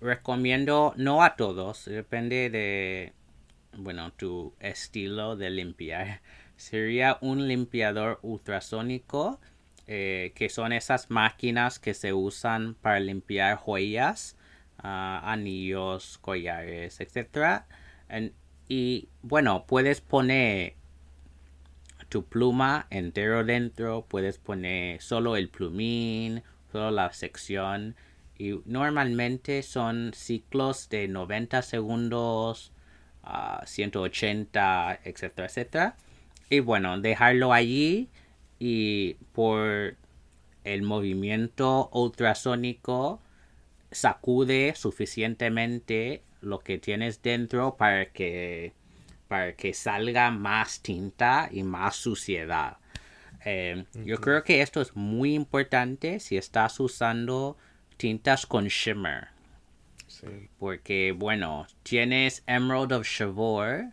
recomiendo, 0.00 0.94
no 0.96 1.22
a 1.22 1.36
todos, 1.36 1.84
depende 1.86 2.50
de, 2.50 3.12
bueno, 3.76 4.12
tu 4.12 4.54
estilo 4.60 5.36
de 5.36 5.50
limpiar, 5.50 6.20
sería 6.56 7.18
un 7.20 7.48
limpiador 7.48 8.18
ultrasónico, 8.22 9.40
eh, 9.86 10.32
que 10.34 10.50
son 10.50 10.72
esas 10.72 11.10
máquinas 11.10 11.78
que 11.78 11.94
se 11.94 12.12
usan 12.12 12.74
para 12.74 13.00
limpiar 13.00 13.56
joyas, 13.56 14.36
ah, 14.78 15.22
anillos, 15.24 16.18
collares, 16.18 17.00
etc. 17.00 17.62
y 18.68 19.08
bueno, 19.22 19.64
puedes 19.66 20.02
poner 20.02 20.74
tu 22.08 22.24
pluma 22.24 22.86
entero 22.90 23.44
dentro, 23.44 24.04
puedes 24.08 24.38
poner 24.38 25.00
solo 25.00 25.36
el 25.36 25.48
plumín, 25.48 26.42
solo 26.70 26.90
la 26.90 27.12
sección 27.12 27.96
y 28.38 28.60
normalmente 28.64 29.62
son 29.62 30.12
ciclos 30.14 30.88
de 30.88 31.08
90 31.08 31.62
segundos, 31.62 32.72
180, 33.66 35.00
etcétera, 35.04 35.46
etcétera. 35.48 35.96
Y 36.48 36.60
bueno, 36.60 36.98
dejarlo 37.00 37.52
allí 37.52 38.08
y 38.58 39.14
por 39.32 39.96
el 40.64 40.82
movimiento 40.82 41.90
ultrasónico 41.92 43.20
sacude 43.90 44.74
suficientemente 44.76 46.22
lo 46.40 46.60
que 46.60 46.78
tienes 46.78 47.22
dentro 47.22 47.76
para 47.76 48.06
que 48.12 48.72
para 49.28 49.54
que 49.54 49.74
salga 49.74 50.30
más 50.30 50.80
tinta 50.80 51.50
y 51.52 51.62
más 51.62 51.96
suciedad. 51.96 52.78
Eh, 53.44 53.84
yo 54.04 54.18
creo 54.20 54.42
que 54.42 54.62
esto 54.62 54.80
es 54.80 54.96
muy 54.96 55.34
importante 55.34 56.18
si 56.18 56.38
estás 56.38 56.80
usando 56.80 57.58
tintas 57.98 58.46
con 58.46 58.68
shimmer. 58.68 59.28
Porque, 60.58 61.12
bueno, 61.12 61.66
tienes 61.82 62.42
Emerald 62.46 62.92
of 62.92 63.06
Chavor, 63.06 63.92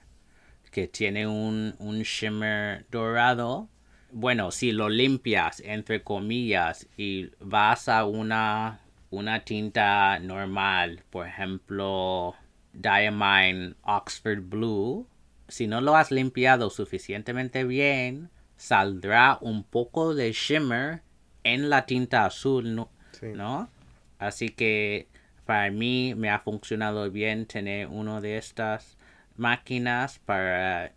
que 0.71 0.88
tiene 0.88 1.27
un, 1.27 1.75
un 1.79 2.01
shimmer 2.03 2.85
dorado. 2.89 3.67
Bueno, 4.12 4.51
si 4.51 4.71
lo 4.71 4.88
limpias, 4.88 5.62
entre 5.65 6.03
comillas, 6.03 6.88
y 6.97 7.31
vas 7.39 7.89
a 7.89 8.05
una, 8.05 8.79
una 9.09 9.44
tinta 9.44 10.20
normal, 10.20 11.03
por 11.09 11.27
ejemplo, 11.27 12.35
Diamine 12.74 13.75
Oxford 13.83 14.41
Blue, 14.41 15.07
si 15.48 15.68
no 15.68 15.81
lo 15.81 15.96
has 15.96 16.11
limpiado 16.11 16.70
suficientemente 16.70 17.65
bien, 17.65 18.29
saldrá 18.57 19.37
un 19.41 19.63
poco 19.63 20.15
de 20.15 20.31
shimmer 20.31 21.01
en 21.44 21.70
la 21.70 21.85
tinta 21.85 22.25
azul, 22.25 22.74
¿no? 22.74 22.89
¿no? 23.33 23.70
Así 24.19 24.49
que 24.49 25.07
para 25.45 25.69
mí 25.71 26.13
me 26.15 26.29
ha 26.29 26.39
funcionado 26.39 27.09
bien 27.11 27.45
tener 27.45 27.87
una 27.87 28.21
de 28.21 28.37
estas 28.37 28.97
máquinas 29.35 30.19
para 30.19 30.93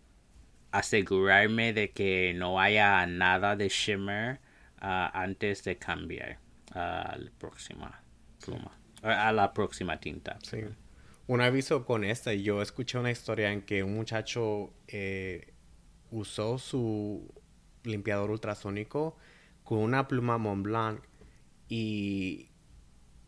asegurarme 0.71 1.73
de 1.73 1.91
que 1.91 2.33
no 2.35 2.59
haya 2.59 3.05
nada 3.05 3.55
de 3.55 3.69
shimmer 3.69 4.39
ah, 4.79 5.11
antes 5.13 5.63
de 5.63 5.77
cambiar 5.77 6.39
a 6.71 7.15
la 7.17 7.31
próxima 7.37 8.03
pluma, 8.43 8.71
a 9.01 9.31
la 9.31 9.53
próxima 9.53 9.99
tinta. 9.99 10.37
Sí. 10.43 10.59
Un 11.27 11.41
aviso 11.41 11.85
con 11.85 12.03
esta, 12.03 12.33
yo 12.33 12.61
escuché 12.61 12.97
una 12.97 13.11
historia 13.11 13.51
en 13.51 13.61
que 13.61 13.83
un 13.83 13.95
muchacho 13.95 14.73
eh, 14.87 15.53
usó 16.11 16.57
su 16.57 17.31
limpiador 17.83 18.31
ultrasónico 18.31 19.15
con 19.63 19.79
una 19.79 20.07
pluma 20.07 20.37
Montblanc 20.39 21.01
y 21.67 22.48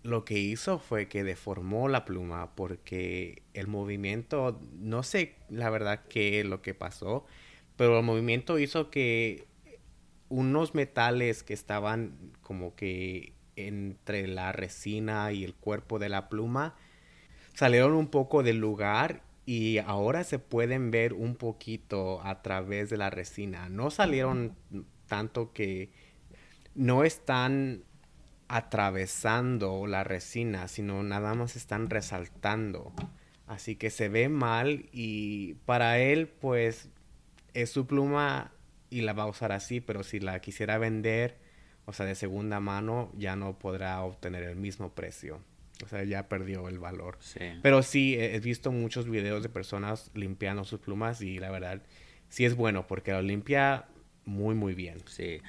lo 0.03 0.25
que 0.25 0.39
hizo 0.39 0.79
fue 0.79 1.07
que 1.07 1.23
deformó 1.23 1.87
la 1.87 2.05
pluma 2.05 2.55
porque 2.55 3.43
el 3.53 3.67
movimiento, 3.67 4.59
no 4.73 5.03
sé 5.03 5.35
la 5.49 5.69
verdad 5.69 6.01
qué 6.09 6.39
es 6.39 6.45
lo 6.45 6.61
que 6.61 6.73
pasó, 6.73 7.25
pero 7.75 7.99
el 7.99 8.05
movimiento 8.05 8.59
hizo 8.59 8.89
que 8.89 9.47
unos 10.29 10.73
metales 10.73 11.43
que 11.43 11.53
estaban 11.53 12.33
como 12.41 12.75
que 12.75 13.33
entre 13.55 14.27
la 14.27 14.51
resina 14.51 15.31
y 15.33 15.43
el 15.43 15.53
cuerpo 15.53 15.99
de 15.99 16.09
la 16.09 16.29
pluma 16.29 16.75
salieron 17.53 17.93
un 17.93 18.07
poco 18.07 18.43
del 18.43 18.57
lugar 18.57 19.23
y 19.45 19.79
ahora 19.79 20.23
se 20.23 20.39
pueden 20.39 20.91
ver 20.91 21.13
un 21.13 21.35
poquito 21.35 22.21
a 22.23 22.41
través 22.41 22.89
de 22.89 22.97
la 22.97 23.09
resina. 23.09 23.69
No 23.69 23.91
salieron 23.91 24.55
tanto 25.07 25.51
que 25.51 25.89
no 26.75 27.03
están 27.03 27.83
atravesando 28.51 29.87
la 29.87 30.03
resina, 30.03 30.67
sino 30.67 31.03
nada 31.03 31.33
más 31.35 31.55
están 31.55 31.89
resaltando. 31.89 32.91
Así 33.47 33.77
que 33.77 33.89
se 33.89 34.09
ve 34.09 34.27
mal 34.27 34.89
y 34.91 35.53
para 35.65 35.99
él 35.99 36.27
pues 36.27 36.89
es 37.53 37.69
su 37.69 37.87
pluma 37.87 38.51
y 38.89 39.01
la 39.01 39.13
va 39.13 39.23
a 39.23 39.27
usar 39.27 39.53
así, 39.53 39.79
pero 39.79 40.03
si 40.03 40.19
la 40.19 40.41
quisiera 40.41 40.77
vender, 40.77 41.37
o 41.85 41.93
sea, 41.93 42.05
de 42.05 42.13
segunda 42.13 42.59
mano, 42.59 43.09
ya 43.17 43.37
no 43.37 43.57
podrá 43.57 44.01
obtener 44.01 44.43
el 44.43 44.57
mismo 44.57 44.93
precio. 44.93 45.39
O 45.83 45.87
sea, 45.87 46.03
ya 46.03 46.27
perdió 46.27 46.67
el 46.67 46.77
valor. 46.77 47.19
Pero 47.61 47.81
sí, 47.83 48.15
he 48.19 48.37
visto 48.41 48.71
muchos 48.71 49.09
videos 49.09 49.43
de 49.43 49.49
personas 49.49 50.11
limpiando 50.13 50.65
sus 50.65 50.81
plumas 50.81 51.21
y 51.21 51.39
la 51.39 51.49
verdad, 51.51 51.81
sí 52.27 52.43
es 52.43 52.55
bueno 52.55 52.85
porque 52.85 53.13
lo 53.13 53.21
limpia 53.21 53.85
muy, 54.25 54.55
muy 54.55 54.75
bien. 54.75 54.97
Sí. 55.05 55.41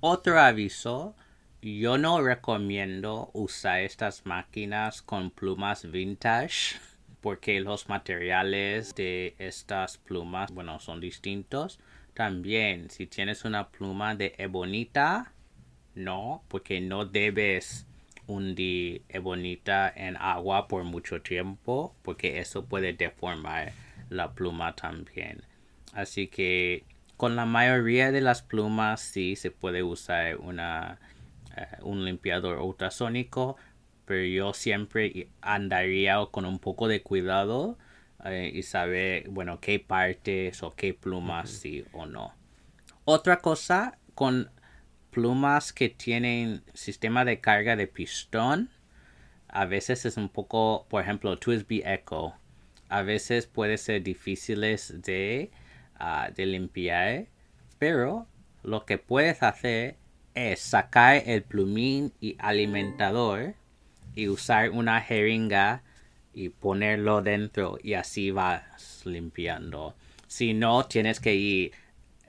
Otro 0.00 0.38
aviso, 0.38 1.16
yo 1.62 1.96
no 1.96 2.20
recomiendo 2.20 3.30
usar 3.34 3.80
estas 3.80 4.26
máquinas 4.26 5.00
con 5.00 5.30
plumas 5.30 5.88
vintage 5.90 6.76
porque 7.20 7.60
los 7.60 7.88
materiales 7.88 8.96
de 8.96 9.36
estas 9.38 9.96
plumas, 9.96 10.50
bueno, 10.52 10.80
son 10.80 11.00
distintos. 11.00 11.78
También, 12.14 12.90
si 12.90 13.06
tienes 13.06 13.44
una 13.44 13.68
pluma 13.68 14.16
de 14.16 14.34
ebonita, 14.38 15.32
no, 15.94 16.42
porque 16.48 16.80
no 16.80 17.04
debes 17.06 17.86
hundir 18.26 19.02
ebonita 19.08 19.92
en 19.94 20.16
agua 20.16 20.66
por 20.66 20.82
mucho 20.82 21.22
tiempo, 21.22 21.94
porque 22.02 22.40
eso 22.40 22.64
puede 22.64 22.92
deformar 22.92 23.72
la 24.10 24.32
pluma 24.32 24.74
también. 24.74 25.42
Así 25.92 26.26
que 26.26 26.84
con 27.16 27.36
la 27.36 27.46
mayoría 27.46 28.10
de 28.10 28.20
las 28.20 28.42
plumas 28.42 29.00
sí 29.00 29.36
se 29.36 29.52
puede 29.52 29.84
usar 29.84 30.38
una 30.38 30.98
un 31.82 32.04
limpiador 32.04 32.58
ultrasónico, 32.58 33.56
pero 34.04 34.24
yo 34.24 34.54
siempre 34.54 35.28
andaría 35.40 36.18
con 36.30 36.44
un 36.44 36.58
poco 36.58 36.88
de 36.88 37.02
cuidado 37.02 37.78
eh, 38.24 38.50
y 38.54 38.62
saber, 38.62 39.28
bueno, 39.28 39.60
qué 39.60 39.78
partes 39.80 40.62
o 40.62 40.70
qué 40.74 40.94
plumas 40.94 41.50
sí 41.50 41.84
o 41.92 42.06
no. 42.06 42.34
Otra 43.04 43.38
cosa 43.38 43.98
con 44.14 44.50
plumas 45.10 45.72
que 45.72 45.88
tienen 45.88 46.62
sistema 46.72 47.24
de 47.24 47.40
carga 47.40 47.76
de 47.76 47.86
pistón, 47.86 48.70
a 49.48 49.66
veces 49.66 50.06
es 50.06 50.16
un 50.16 50.28
poco, 50.28 50.86
por 50.88 51.02
ejemplo, 51.02 51.38
Twisby 51.38 51.82
Echo, 51.84 52.34
a 52.88 53.02
veces 53.02 53.46
puede 53.46 53.76
ser 53.78 54.02
difíciles 54.02 55.02
de, 55.02 55.50
ah, 55.96 56.30
de 56.34 56.46
limpiar, 56.46 57.26
pero 57.78 58.26
lo 58.62 58.86
que 58.86 58.98
puedes 58.98 59.42
hacer 59.42 59.96
es 60.34 60.60
sacar 60.60 61.22
el 61.26 61.42
plumín 61.42 62.12
y 62.20 62.36
alimentador 62.38 63.54
y 64.14 64.28
usar 64.28 64.70
una 64.70 65.00
jeringa 65.00 65.82
y 66.34 66.48
ponerlo 66.48 67.22
dentro 67.22 67.78
y 67.82 67.94
así 67.94 68.30
vas 68.30 69.02
limpiando. 69.04 69.94
Si 70.26 70.54
no, 70.54 70.86
tienes 70.86 71.20
que 71.20 71.34
ir 71.34 71.72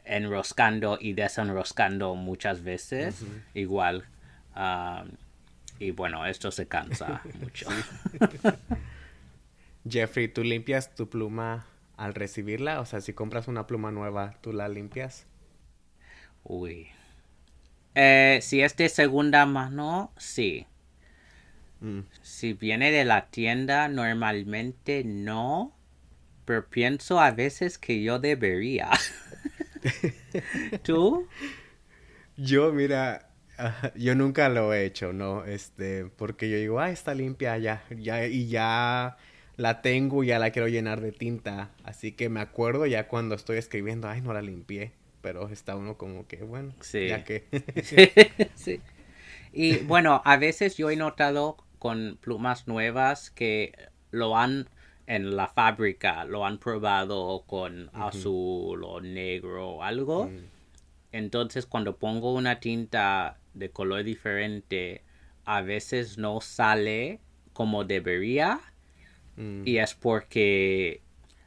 enroscando 0.06 0.98
y 1.00 1.14
desenroscando 1.14 2.16
muchas 2.16 2.64
veces, 2.64 3.24
igual. 3.54 4.06
Um, 4.56 5.10
y 5.80 5.92
bueno, 5.92 6.26
esto 6.26 6.52
se 6.52 6.68
cansa 6.68 7.22
mucho. 7.40 7.68
Jeffrey, 9.90 10.28
¿tú 10.28 10.44
limpias 10.44 10.96
tu 10.96 11.10
pluma 11.10 11.66
al 11.98 12.14
recibirla? 12.14 12.82
O 12.82 12.86
sea, 12.86 13.02
si 13.02 13.14
compras 13.14 13.48
una 13.48 13.68
pluma 13.68 13.92
nueva, 13.92 14.36
¿tú 14.42 14.54
la 14.54 14.68
limpias? 14.68 15.26
Uy. 16.44 16.90
Eh, 17.96 18.40
si 18.42 18.62
es 18.62 18.76
de 18.76 18.90
segunda 18.90 19.46
mano, 19.46 20.12
sí. 20.18 20.66
Mm. 21.82 22.02
Si 22.22 22.54
viene 22.54 22.92
de 22.92 23.06
la 23.06 23.28
tienda, 23.28 23.88
normalmente 23.88 25.04
no. 25.04 25.76
Pero 26.46 26.68
pienso 26.70 27.20
a 27.20 27.32
veces 27.32 27.78
que 27.78 28.02
yo 28.02 28.20
debería. 28.20 28.90
¿Tú? 30.84 31.28
Yo, 32.36 32.74
mira, 32.74 33.30
yo 33.96 34.16
nunca 34.16 34.50
lo 34.50 34.74
he 34.74 34.86
hecho, 34.86 35.14
¿no? 35.14 35.46
Este, 35.46 36.06
porque 36.06 36.50
yo 36.50 36.58
digo, 36.58 36.80
ah, 36.80 36.90
está 36.90 37.14
limpia 37.14 37.58
ya, 37.58 37.84
ya, 37.90 38.26
y 38.26 38.48
ya 38.48 39.18
la 39.56 39.82
tengo, 39.82 40.24
ya 40.24 40.40
la 40.40 40.52
quiero 40.52 40.68
llenar 40.68 41.02
de 41.02 41.12
tinta. 41.12 41.72
Así 41.84 42.12
que 42.14 42.30
me 42.30 42.40
acuerdo 42.40 42.86
ya 42.86 43.08
cuando 43.08 43.36
estoy 43.36 43.58
escribiendo, 43.58 44.08
ay, 44.10 44.22
no 44.22 44.34
la 44.34 44.42
limpié. 44.42 44.94
Pero 45.24 45.50
está 45.50 45.76
uno 45.76 45.98
como 45.98 46.28
que, 46.28 46.44
bueno, 46.44 46.76
ya 46.92 47.24
que. 47.24 47.48
sí. 48.54 48.80
Y 49.52 49.78
bueno, 49.88 50.22
a 50.24 50.38
veces 50.38 50.78
yo 50.78 50.92
he 50.92 50.96
notado 50.96 51.58
con 51.80 52.20
plumas 52.22 52.68
nuevas 52.68 53.32
que 53.32 53.74
lo 54.12 54.38
han 54.38 54.70
en 55.08 55.36
la 55.36 55.48
fábrica, 55.48 56.24
lo 56.26 56.46
han 56.46 56.60
probado 56.60 57.44
con 57.48 57.90
azul 57.94 58.84
o 58.84 59.02
negro 59.02 59.70
o 59.70 59.84
algo. 59.84 60.28
Mm. 60.28 60.46
Entonces 61.12 61.66
cuando 61.66 61.98
pongo 61.98 62.34
una 62.34 62.60
tinta 62.60 63.40
de 63.56 63.72
color 63.72 64.04
diferente, 64.04 65.02
a 65.46 65.62
veces 65.62 66.20
no 66.20 66.40
sale 66.42 67.20
como 67.54 67.86
debería 67.86 68.62
Mm. 69.36 69.64
Y 69.66 69.78
es 69.78 69.94
porque 69.94 71.02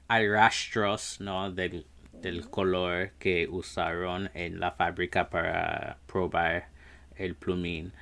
hay 0.08 0.28
rastros, 0.28 1.20
¿no? 1.20 1.50
Del, 1.50 1.86
del 2.22 2.48
color 2.48 3.10
que 3.18 3.48
usaron 3.48 4.30
en 4.34 4.60
la 4.60 4.72
fábrica 4.72 5.28
para 5.30 5.98
probar 6.06 6.68
el 7.16 7.34
plumín. 7.34 7.92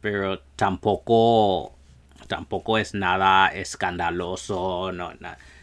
Pero 0.00 0.40
tampoco, 0.56 1.76
tampoco 2.26 2.78
es 2.78 2.94
nada 2.94 3.48
escandaloso, 3.48 4.92
no, 4.92 5.12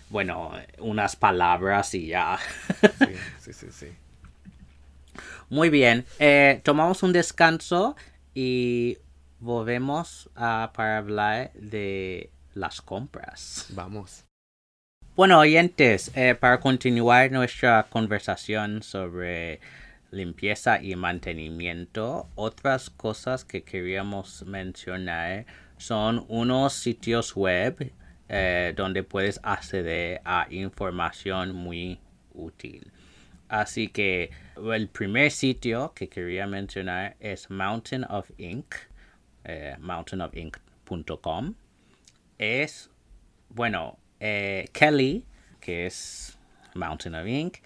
bueno, 0.10 0.52
unas 0.80 1.16
palabras 1.16 1.94
y 1.94 2.08
ya. 2.08 2.38
Sí, 3.40 3.54
sí, 3.54 3.68
sí, 3.72 3.88
Muy 5.50 5.70
bien, 5.70 6.06
eh, 6.20 6.62
tomamos 6.64 7.04
un 7.04 7.14
descanso 7.14 7.96
y 8.34 8.98
volvemos 9.40 10.30
a, 10.36 10.72
para 10.74 10.98
hablar 10.98 11.52
de 11.54 12.32
las 12.54 12.82
compras. 12.82 13.68
Vamos. 13.70 14.29
Bueno, 15.20 15.40
oyentes, 15.40 16.14
eh, 16.16 16.34
para 16.34 16.62
continuar 16.62 17.30
nuestra 17.30 17.88
conversación 17.90 18.82
sobre 18.84 19.60
limpieza 20.12 20.82
y 20.82 20.96
mantenimiento, 20.96 22.30
otras 22.36 22.90
cosas 22.90 23.44
que 23.44 23.64
queríamos 23.64 24.46
mencionar 24.46 25.46
son 25.76 26.24
unos 26.30 26.72
sitios 26.72 27.36
web 27.36 27.92
eh, 28.30 28.74
donde 28.78 29.04
puedes 29.04 29.42
acceder 29.44 30.22
a 30.24 30.48
información 30.52 31.54
muy 31.54 32.00
útil. 32.34 32.90
Así 33.50 33.90
que 33.90 34.32
el 34.74 34.88
primer 34.88 35.32
sitio 35.32 35.92
que 35.94 36.08
quería 36.08 36.48
mencionar 36.48 37.18
es 37.20 37.50
Mountain 37.50 38.06
of 38.06 38.32
Ink, 38.38 38.74
eh, 39.44 39.76
mountainofink.com 39.82 41.56
es, 42.38 42.90
bueno, 43.50 44.00
eh, 44.20 44.68
Kelly, 44.74 45.26
que 45.60 45.86
es 45.86 46.38
Mountain 46.76 47.16
of 47.16 47.28
Ink, 47.28 47.58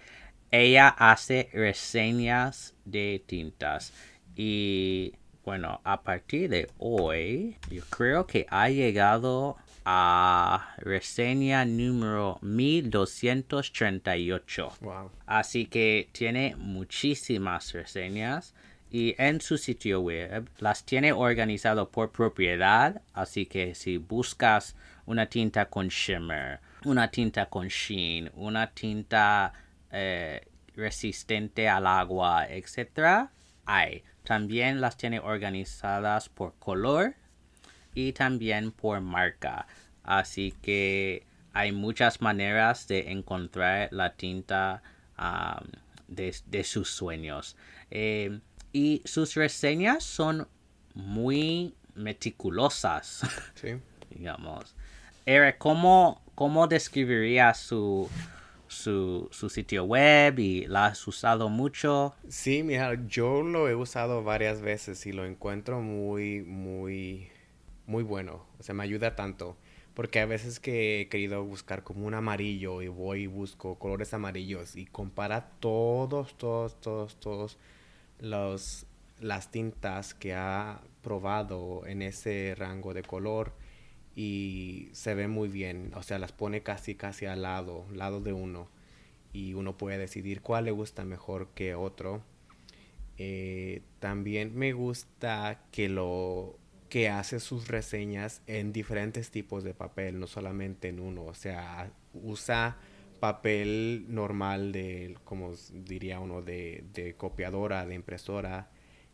ella 0.50 0.88
hace 0.88 1.50
reseñas 1.52 2.74
de 2.84 3.22
tintas 3.26 3.92
y 4.36 5.14
bueno, 5.44 5.80
a 5.84 6.02
partir 6.02 6.48
de 6.48 6.70
hoy, 6.78 7.58
yo 7.70 7.82
creo 7.90 8.26
que 8.26 8.46
ha 8.48 8.70
llegado 8.70 9.58
a 9.84 10.74
reseña 10.78 11.66
número 11.66 12.38
1238. 12.40 14.72
Wow. 14.80 15.10
Así 15.26 15.66
que 15.66 16.08
tiene 16.12 16.56
muchísimas 16.56 17.72
reseñas 17.72 18.54
y 18.90 19.14
en 19.18 19.42
su 19.42 19.58
sitio 19.58 20.00
web 20.00 20.48
las 20.58 20.86
tiene 20.86 21.12
organizado 21.12 21.90
por 21.90 22.10
propiedad, 22.10 23.02
así 23.12 23.44
que 23.44 23.74
si 23.74 23.98
buscas 23.98 24.74
una 25.06 25.26
tinta 25.26 25.66
con 25.66 25.88
shimmer, 25.88 26.60
una 26.84 27.10
tinta 27.10 27.46
con 27.46 27.68
sheen, 27.68 28.30
una 28.34 28.68
tinta 28.68 29.52
eh, 29.90 30.46
resistente 30.74 31.68
al 31.68 31.86
agua, 31.86 32.46
etc., 32.48 33.28
hay. 33.66 34.02
También 34.24 34.80
las 34.80 34.96
tiene 34.96 35.20
organizadas 35.20 36.28
por 36.28 36.54
color 36.58 37.14
y 37.94 38.12
también 38.12 38.72
por 38.72 39.00
marca. 39.00 39.66
Así 40.02 40.54
que 40.62 41.26
hay 41.52 41.72
muchas 41.72 42.20
maneras 42.20 42.88
de 42.88 43.12
encontrar 43.12 43.88
la 43.92 44.14
tinta 44.14 44.82
de, 46.08 46.64
sus 46.64 46.90
sueños. 46.90 47.56
Eh, 47.90 48.40
y 48.72 49.02
sus 49.04 49.34
reseñas 49.34 50.04
son 50.04 50.48
muy 50.94 51.74
meticulosas. 51.94 53.20
Sí. 53.54 53.76
digamos. 54.10 54.74
Eric, 55.26 55.56
¿cómo, 55.56 56.20
cómo 56.34 56.66
describiría 56.66 57.54
su, 57.54 58.10
su, 58.66 59.28
su, 59.30 59.48
sitio 59.48 59.84
web 59.84 60.38
y 60.38 60.66
la 60.66 60.86
has 60.86 61.08
usado 61.08 61.48
mucho? 61.48 62.14
Sí, 62.28 62.62
mira, 62.62 62.94
yo 63.06 63.42
lo 63.42 63.68
he 63.70 63.74
usado 63.74 64.22
varias 64.22 64.60
veces 64.60 65.06
y 65.06 65.12
lo 65.12 65.24
encuentro 65.24 65.80
muy, 65.80 66.42
muy, 66.42 67.28
muy 67.86 68.02
bueno. 68.02 68.44
O 68.58 68.62
sea, 68.62 68.74
me 68.74 68.84
ayuda 68.84 69.16
tanto. 69.16 69.56
Porque 69.94 70.20
a 70.20 70.26
veces 70.26 70.60
que 70.60 71.00
he 71.00 71.08
querido 71.08 71.42
buscar 71.44 71.84
como 71.84 72.06
un 72.06 72.14
amarillo 72.14 72.82
y 72.82 72.88
voy 72.88 73.22
y 73.22 73.26
busco 73.26 73.78
colores 73.78 74.12
amarillos 74.12 74.76
y 74.76 74.84
compara 74.84 75.52
todos, 75.60 76.36
todos, 76.36 76.78
todos, 76.80 77.18
todos 77.18 77.58
los, 78.18 78.86
las 79.20 79.50
tintas 79.50 80.12
que 80.12 80.34
ha 80.34 80.82
probado 81.00 81.86
en 81.86 82.02
ese 82.02 82.54
rango 82.58 82.92
de 82.92 83.04
color 83.04 83.52
y 84.14 84.88
se 84.92 85.14
ve 85.14 85.28
muy 85.28 85.48
bien, 85.48 85.92
o 85.94 86.02
sea, 86.02 86.18
las 86.18 86.32
pone 86.32 86.62
casi 86.62 86.94
casi 86.94 87.26
al 87.26 87.42
lado, 87.42 87.86
lado 87.92 88.20
de 88.20 88.32
uno 88.32 88.68
y 89.32 89.54
uno 89.54 89.76
puede 89.76 89.98
decidir 89.98 90.40
cuál 90.40 90.66
le 90.66 90.70
gusta 90.70 91.04
mejor 91.04 91.48
que 91.54 91.74
otro. 91.74 92.22
Eh, 93.18 93.82
también 94.00 94.56
me 94.56 94.72
gusta 94.72 95.64
que 95.72 95.88
lo 95.88 96.58
que 96.88 97.08
hace 97.08 97.40
sus 97.40 97.68
reseñas 97.68 98.42
en 98.46 98.72
diferentes 98.72 99.30
tipos 99.30 99.64
de 99.64 99.74
papel, 99.74 100.20
no 100.20 100.26
solamente 100.28 100.88
en 100.88 101.00
uno, 101.00 101.24
o 101.24 101.34
sea, 101.34 101.90
usa 102.12 102.76
papel 103.18 104.06
normal 104.08 104.70
de, 104.72 105.16
como 105.24 105.52
diría 105.72 106.20
uno, 106.20 106.42
de, 106.42 106.84
de 106.92 107.14
copiadora, 107.14 107.86
de 107.86 107.94
impresora. 107.94 108.70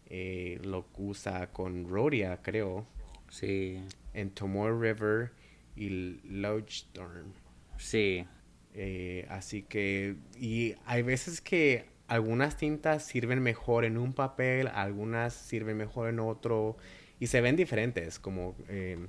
Eh, 0.06 0.58
lo 0.64 0.86
usa 0.98 1.52
con 1.52 1.88
Rhodia, 1.88 2.42
creo. 2.42 2.86
Sí. 3.30 3.82
En 4.12 4.30
Tomor 4.30 4.78
River 4.78 5.32
y 5.76 6.20
Lodestorm. 6.24 7.32
Sí. 7.78 8.26
Eh, 8.74 9.26
así 9.30 9.62
que, 9.62 10.16
y 10.38 10.74
hay 10.84 11.02
veces 11.02 11.40
que 11.40 11.86
algunas 12.06 12.56
tintas 12.56 13.04
sirven 13.04 13.40
mejor 13.40 13.84
en 13.84 13.96
un 13.96 14.12
papel, 14.12 14.68
algunas 14.68 15.32
sirven 15.32 15.76
mejor 15.76 16.08
en 16.08 16.20
otro, 16.20 16.76
y 17.18 17.28
se 17.28 17.40
ven 17.40 17.56
diferentes, 17.56 18.18
como 18.18 18.56
eh, 18.68 19.08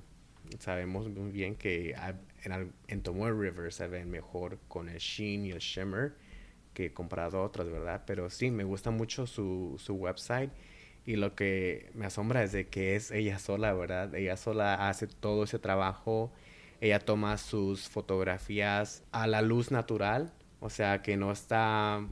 sabemos 0.60 1.10
muy 1.10 1.32
bien 1.32 1.56
que 1.56 1.96
en, 2.44 2.74
en 2.88 3.02
Tomoe 3.02 3.32
River 3.32 3.72
se 3.72 3.88
ven 3.88 4.10
mejor 4.10 4.60
con 4.68 4.90
el 4.90 4.98
sheen 4.98 5.46
y 5.46 5.52
el 5.52 5.60
shimmer 5.60 6.16
que 6.74 6.94
comparado 6.94 7.40
a 7.40 7.44
otras, 7.44 7.70
¿verdad? 7.70 8.04
Pero 8.06 8.30
sí, 8.30 8.52
me 8.52 8.64
gusta 8.64 8.92
mucho 8.92 9.28
su, 9.28 9.76
su 9.78 9.96
website 9.96 10.52
y 11.06 11.16
lo 11.16 11.36
que 11.36 11.90
me 11.94 12.06
asombra 12.06 12.44
es 12.44 12.52
de 12.52 12.68
que 12.68 12.96
es 12.96 13.12
ella 13.12 13.40
sola, 13.40 13.74
¿verdad? 13.74 14.14
Ella 14.16 14.38
sola 14.38 14.90
hace 14.90 15.08
todo 15.08 15.44
ese 15.44 15.60
trabajo, 15.60 16.32
ella 16.80 17.00
toma 17.00 17.38
sus 17.38 17.90
fotografías 17.90 19.04
a 19.12 19.28
la 19.28 19.42
luz 19.42 19.72
natural, 19.72 20.34
o 20.60 20.70
sea 20.70 21.02
que 21.02 21.18
no 21.18 21.32
está, 21.32 22.06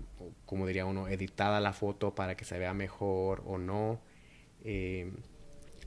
como 0.45 0.65
diría 0.67 0.85
uno, 0.85 1.07
editada 1.07 1.59
la 1.59 1.73
foto 1.73 2.15
para 2.15 2.35
que 2.35 2.45
se 2.45 2.57
vea 2.57 2.73
mejor 2.73 3.43
o 3.45 3.57
no. 3.57 3.99
Eh, 4.63 5.11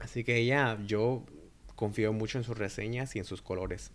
así 0.01 0.25
que 0.25 0.37
ella, 0.37 0.79
yo 0.87 1.25
confío 1.75 2.13
mucho 2.13 2.39
en 2.39 2.45
sus 2.45 2.57
reseñas 2.57 3.17
y 3.17 3.19
en 3.19 3.25
sus 3.25 3.43
colores. 3.43 3.93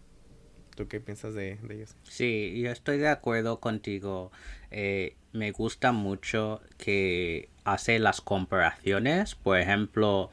¿Tú 0.78 0.88
qué 0.88 1.00
piensas 1.00 1.34
de, 1.34 1.58
ellos? 1.72 1.96
Sí, 2.04 2.62
yo 2.62 2.72
estoy 2.72 3.00
de 3.00 3.08
acuerdo 3.08 3.60
contigo. 3.60 4.32
Eh, 4.70 5.16
me 5.34 5.50
gusta 5.50 5.92
mucho 5.92 6.62
que 6.78 7.50
hace 7.64 7.98
las 7.98 8.22
comparaciones. 8.22 9.34
Por 9.34 9.60
ejemplo, 9.60 10.30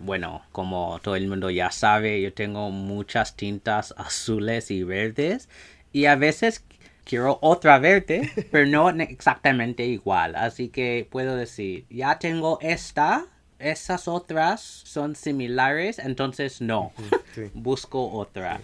bueno, 0.00 0.42
como 0.50 0.98
todo 1.00 1.14
el 1.14 1.28
mundo 1.28 1.48
ya 1.48 1.70
sabe, 1.70 2.20
yo 2.20 2.34
tengo 2.34 2.72
muchas 2.72 3.36
tintas 3.36 3.94
azules 3.96 4.72
y 4.72 4.82
verdes. 4.82 5.48
Y 5.92 6.06
a 6.06 6.16
veces 6.16 6.64
quiero 7.04 7.38
otra 7.40 7.78
verde, 7.78 8.32
pero 8.50 8.66
no 8.66 8.90
exactamente 9.00 9.86
igual. 9.86 10.34
Así 10.34 10.70
que 10.70 11.06
puedo 11.08 11.36
decir, 11.36 11.86
ya 11.88 12.18
tengo 12.18 12.58
esta, 12.62 13.26
esas 13.60 14.08
otras 14.08 14.60
son 14.60 15.14
similares, 15.14 16.00
entonces 16.00 16.60
no, 16.60 16.92
busco 17.54 18.10
otra. 18.10 18.60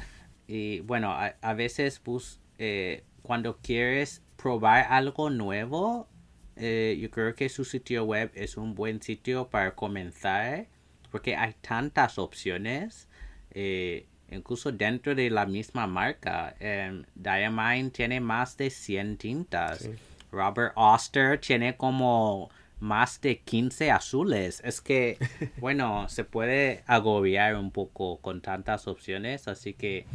Y 0.53 0.81
bueno, 0.81 1.13
a, 1.13 1.55
veces 1.55 2.03
bus, 2.03 2.41
eh, 2.59 3.05
cuando 3.23 3.59
quieres 3.59 4.21
probar 4.37 4.85
algo 4.91 5.31
nuevo, 5.31 6.09
eh, 6.57 6.99
yo 7.01 7.09
creo 7.09 7.37
que 7.37 7.49
su 7.49 7.65
sitio 7.65 8.03
web 8.03 8.33
es 8.35 8.57
un 8.57 8.75
buen 8.75 9.01
sitio 9.01 9.49
para 9.49 9.77
comenzar, 9.77 10.67
porque 11.13 11.37
hay 11.37 11.55
tantas 11.61 12.19
opciones. 12.19 13.09
Eh, 13.53 14.09
incluso 14.29 14.73
dentro 14.73 15.15
de 15.15 15.31
la 15.31 15.47
misma 15.47 15.87
marca. 15.87 16.57
Eh, 16.59 17.05
Diamine 17.15 17.91
tiene 17.91 18.19
más 18.19 18.57
de 18.57 18.71
100 18.71 19.19
tintas. 19.19 19.89
Robert 20.33 20.73
Oster 20.75 21.39
tiene 21.41 21.77
como 21.77 22.51
más 22.81 23.21
de 23.21 23.39
15 23.39 23.91
azules. 23.91 24.61
Es 24.65 24.81
que, 24.81 25.19
bueno, 25.59 26.09
se 26.09 26.25
puede 26.25 26.83
agobiar 26.87 27.55
un 27.57 27.71
poco 27.71 28.19
con 28.19 28.41
tantas 28.41 28.89
opciones, 28.89 29.49
así 29.49 29.75
que 29.75 30.07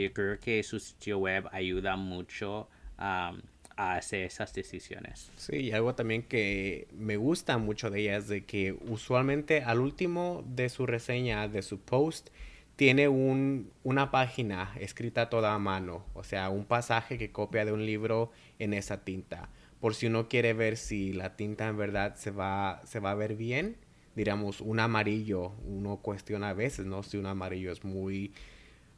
yo 0.00 0.12
creo 0.12 0.38
que 0.40 0.62
su 0.62 0.78
sitio 0.78 1.18
web 1.18 1.48
ayuda 1.52 1.96
mucho 1.96 2.68
a 2.96 3.34
hacer 3.76 4.24
esas 4.24 4.52
decisiones. 4.54 5.30
Sí, 5.36 5.56
y 5.56 5.72
algo 5.72 5.94
también 5.94 6.22
que 6.22 6.88
me 6.92 7.16
gusta 7.16 7.58
mucho 7.58 7.90
de 7.90 8.00
ella 8.00 8.16
es 8.16 8.28
de 8.28 8.44
que 8.44 8.72
usualmente 8.88 9.62
al 9.62 9.80
último 9.80 10.44
de 10.46 10.68
su 10.68 10.86
reseña, 10.86 11.48
de 11.48 11.62
su 11.62 11.80
post, 11.80 12.30
tiene 12.76 13.08
un, 13.08 13.70
una 13.84 14.10
página 14.10 14.74
escrita 14.80 15.28
toda 15.28 15.54
a 15.54 15.58
mano, 15.58 16.04
o 16.14 16.24
sea, 16.24 16.50
un 16.50 16.64
pasaje 16.64 17.18
que 17.18 17.30
copia 17.30 17.64
de 17.64 17.72
un 17.72 17.84
libro 17.84 18.32
en 18.58 18.74
esa 18.74 19.04
tinta. 19.04 19.50
Por 19.80 19.94
si 19.94 20.06
uno 20.06 20.28
quiere 20.28 20.52
ver 20.54 20.76
si 20.76 21.12
la 21.12 21.36
tinta 21.36 21.68
en 21.68 21.76
verdad 21.76 22.16
se 22.16 22.30
va, 22.30 22.80
se 22.84 23.00
va 23.00 23.10
a 23.10 23.14
ver 23.14 23.36
bien, 23.36 23.76
digamos, 24.14 24.60
un 24.60 24.80
amarillo, 24.80 25.52
uno 25.66 25.98
cuestiona 25.98 26.50
a 26.50 26.54
veces, 26.54 26.86
¿no? 26.86 27.02
Si 27.02 27.16
un 27.16 27.26
amarillo 27.26 27.72
es 27.72 27.84
muy, 27.84 28.32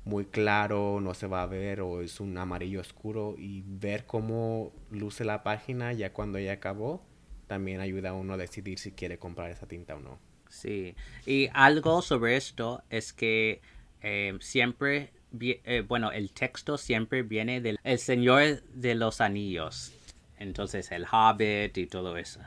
muy 0.04 0.26
claro, 0.26 1.00
no 1.00 1.14
se 1.14 1.26
va 1.26 1.42
a 1.42 1.46
ver, 1.46 1.80
o 1.80 2.02
es 2.02 2.20
un 2.20 2.36
amarillo 2.36 2.80
oscuro, 2.80 3.34
y 3.38 3.62
ver 3.66 4.04
cómo 4.06 4.72
luce 4.90 5.24
la 5.24 5.42
página 5.42 5.92
ya 5.92 6.12
cuando 6.12 6.38
ya 6.38 6.52
acabó, 6.52 7.02
también 7.46 7.80
ayuda 7.80 8.10
a 8.10 8.12
uno 8.14 8.34
a 8.34 8.36
decidir 8.36 8.78
si 8.78 8.92
quiere 8.92 9.18
comprar 9.18 9.50
esa 9.50 9.66
tinta 9.66 9.94
o 9.96 10.00
no. 10.00 10.18
Sí, 10.48 10.94
y 11.26 11.48
algo 11.52 12.00
sobre 12.02 12.36
esto 12.36 12.82
es 12.90 13.12
que 13.12 13.60
eh, 14.02 14.36
siempre, 14.40 15.10
eh, 15.40 15.84
bueno, 15.86 16.12
el 16.12 16.30
texto 16.32 16.78
siempre 16.78 17.22
viene 17.22 17.60
del 17.60 17.78
El 17.82 17.98
Señor 17.98 18.62
de 18.72 18.94
los 18.94 19.20
Anillos. 19.20 19.92
Entonces, 20.38 20.92
el 20.92 21.06
Hobbit 21.10 21.76
y 21.78 21.86
todo 21.86 22.16
eso. 22.16 22.40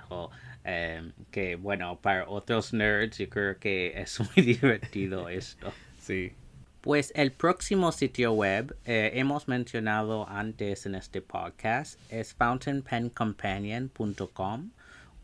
Eh, 0.64 1.12
que, 1.32 1.56
bueno, 1.56 2.00
para 2.00 2.30
otros 2.30 2.74
nerds 2.74 3.18
yo 3.18 3.30
creo 3.30 3.58
que 3.58 4.00
es 4.00 4.20
muy 4.20 4.46
divertido 4.46 5.30
esto. 5.30 5.74
Sí. 6.00 6.34
Pues 6.82 7.12
el 7.16 7.32
próximo 7.32 7.92
sitio 7.92 8.34
web 8.34 8.78
hemos 8.86 9.48
mencionado 9.48 10.28
antes 10.30 10.86
en 10.86 10.94
este 10.96 11.22
podcast 11.22 12.00
es 12.12 12.34
fountainpencompanion.com 12.34 14.72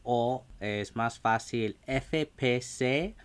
o 0.03 0.45
es 0.59 0.95
más 0.95 1.19
fácil 1.19 1.77
fpc.inc. 1.87 3.17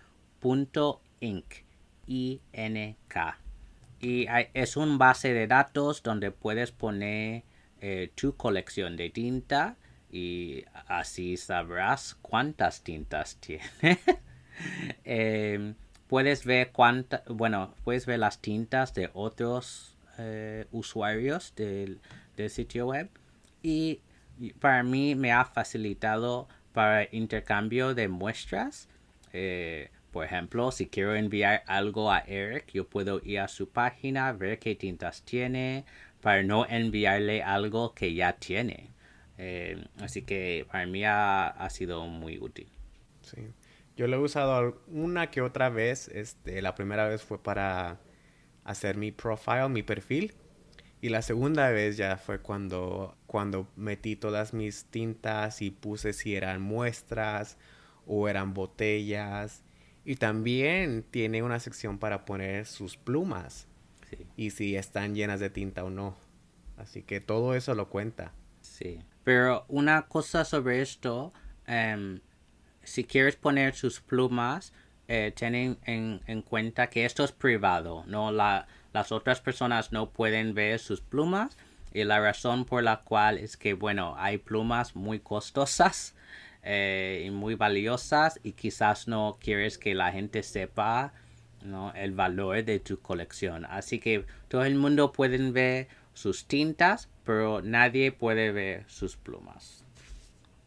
Y 4.01 4.27
es 4.53 4.77
un 4.77 4.97
base 4.97 5.33
de 5.33 5.47
datos 5.47 6.01
donde 6.01 6.31
puedes 6.31 6.71
poner 6.71 7.43
eh, 7.81 8.11
tu 8.15 8.35
colección 8.35 8.97
de 8.97 9.09
tinta 9.09 9.75
y 10.11 10.63
así 10.87 11.37
sabrás 11.37 12.17
cuántas 12.21 12.81
tintas 12.81 13.35
tiene. 13.39 13.99
Em, 15.03 15.75
puedes 16.09 16.43
ver 16.43 16.71
cuánta, 16.73 17.23
bueno, 17.27 17.73
puedes 17.85 18.05
ver 18.05 18.19
las 18.19 18.41
tintas 18.41 18.93
de 18.93 19.09
otros 19.13 19.95
eh, 20.17 20.65
usuarios 20.71 21.53
del, 21.55 22.01
del, 22.35 22.49
sitio 22.49 22.87
web 22.87 23.09
y 23.63 24.01
para 24.59 24.83
mí 24.83 25.15
me 25.15 25.31
ha 25.31 25.45
facilitado 25.45 26.49
para 26.73 27.07
intercambio 27.11 27.93
de 27.93 28.07
muestras. 28.07 28.89
Eh, 29.33 29.91
por 30.11 30.25
ejemplo, 30.25 30.71
si 30.71 30.87
quiero 30.87 31.15
enviar 31.15 31.63
algo 31.67 32.11
a 32.11 32.19
Eric, 32.19 32.71
yo 32.73 32.87
puedo 32.87 33.21
ir 33.23 33.39
a 33.39 33.47
su 33.47 33.69
página, 33.69 34.31
ver 34.31 34.57
qué 34.59 34.75
tintas 34.75 35.21
tiene, 35.21 35.85
para 36.21 36.41
no 36.43 36.65
enviarle 36.67 37.43
algo 37.43 37.93
que 37.93 38.13
ya 38.13 38.33
tiene. 38.33 38.89
Eh, 39.37 39.85
así 39.99 40.23
que 40.23 40.65
para 40.71 40.85
mí 40.87 41.03
ha, 41.05 41.67
sido 41.69 42.07
muy 42.07 42.39
útil. 42.39 42.67
Sí. 43.21 43.41
Yo 43.99 44.07
lo 44.07 44.15
he 44.15 44.19
usado 44.19 44.81
una 44.87 45.29
que 45.29 45.41
otra 45.41 45.67
vez. 45.67 46.07
Este, 46.07 46.61
la 46.61 46.73
primera 46.73 47.09
vez 47.09 47.21
fue 47.21 47.43
para 47.43 47.99
hacer 48.63 48.95
mi 48.95 49.11
profile, 49.11 49.67
mi 49.67 49.83
perfil. 49.83 50.35
Y 51.01 51.09
la 51.09 51.21
segunda 51.21 51.69
vez 51.69 51.97
ya 51.97 52.15
fue 52.15 52.39
cuando, 52.39 53.17
cuando 53.27 53.67
metí 53.75 54.15
todas 54.15 54.53
mis 54.53 54.85
tintas 54.85 55.61
y 55.61 55.71
puse 55.71 56.13
si 56.13 56.33
eran 56.33 56.61
muestras 56.61 57.57
o 58.05 58.29
eran 58.29 58.53
botellas. 58.53 59.65
Y 60.05 60.15
también 60.15 61.03
tiene 61.03 61.43
una 61.43 61.59
sección 61.59 61.97
para 61.97 62.23
poner 62.23 62.67
sus 62.67 62.95
plumas. 62.95 63.67
Y 64.37 64.51
si 64.51 64.77
están 64.77 65.13
llenas 65.13 65.41
de 65.41 65.49
tinta 65.49 65.83
o 65.83 65.89
no. 65.89 66.15
Así 66.77 67.03
que 67.03 67.19
todo 67.19 67.53
eso 67.53 67.75
lo 67.75 67.89
cuenta. 67.89 68.31
Sí. 68.61 69.01
Pero 69.25 69.65
una 69.67 70.07
cosa 70.07 70.45
sobre 70.45 70.81
esto, 70.81 71.33
em, 71.67 72.21
si 72.89 73.03
quieres 73.03 73.35
poner 73.35 73.75
sus 73.75 74.01
plumas, 74.01 74.73
eh, 75.07 75.33
en, 75.37 76.41
cuenta 76.41 76.89
que 76.89 77.05
esto 77.05 77.23
es 77.23 77.31
privado, 77.31 78.03
no 78.07 78.31
la, 78.31 78.67
las 78.93 79.11
otras 79.11 79.41
personas 79.41 79.91
no 79.91 80.09
pueden 80.09 80.53
ver 80.53 80.79
sus 80.79 81.01
plumas 81.01 81.57
y 81.93 82.03
la 82.03 82.19
razón 82.19 82.65
por 82.65 82.83
la 82.83 83.01
cual 83.01 83.37
es 83.37 83.57
que 83.57 83.73
bueno 83.73 84.15
hay 84.17 84.37
plumas 84.37 84.95
muy 84.95 85.19
costosas 85.19 86.15
eh, 86.61 87.23
y 87.25 87.31
muy 87.31 87.55
valiosas 87.55 88.39
y 88.43 88.51
quizás 88.51 89.07
no 89.07 89.37
quieres 89.39 89.77
que 89.77 89.95
la 89.95 90.11
gente 90.11 90.43
sepa 90.43 91.13
¿no? 91.63 91.91
el 91.95 92.11
valor 92.11 92.63
de 92.63 92.79
tu 92.79 92.99
colección. 92.99 93.65
Así 93.65 93.99
que 93.99 94.25
todo 94.47 94.63
el 94.63 94.75
mundo 94.75 95.11
puede 95.11 95.51
ver 95.51 95.87
sus 96.13 96.45
tintas 96.45 97.09
pero 97.23 97.61
nadie 97.61 98.11
puede 98.11 98.51
ver 98.51 98.85
sus 98.87 99.17
plumas. 99.17 99.85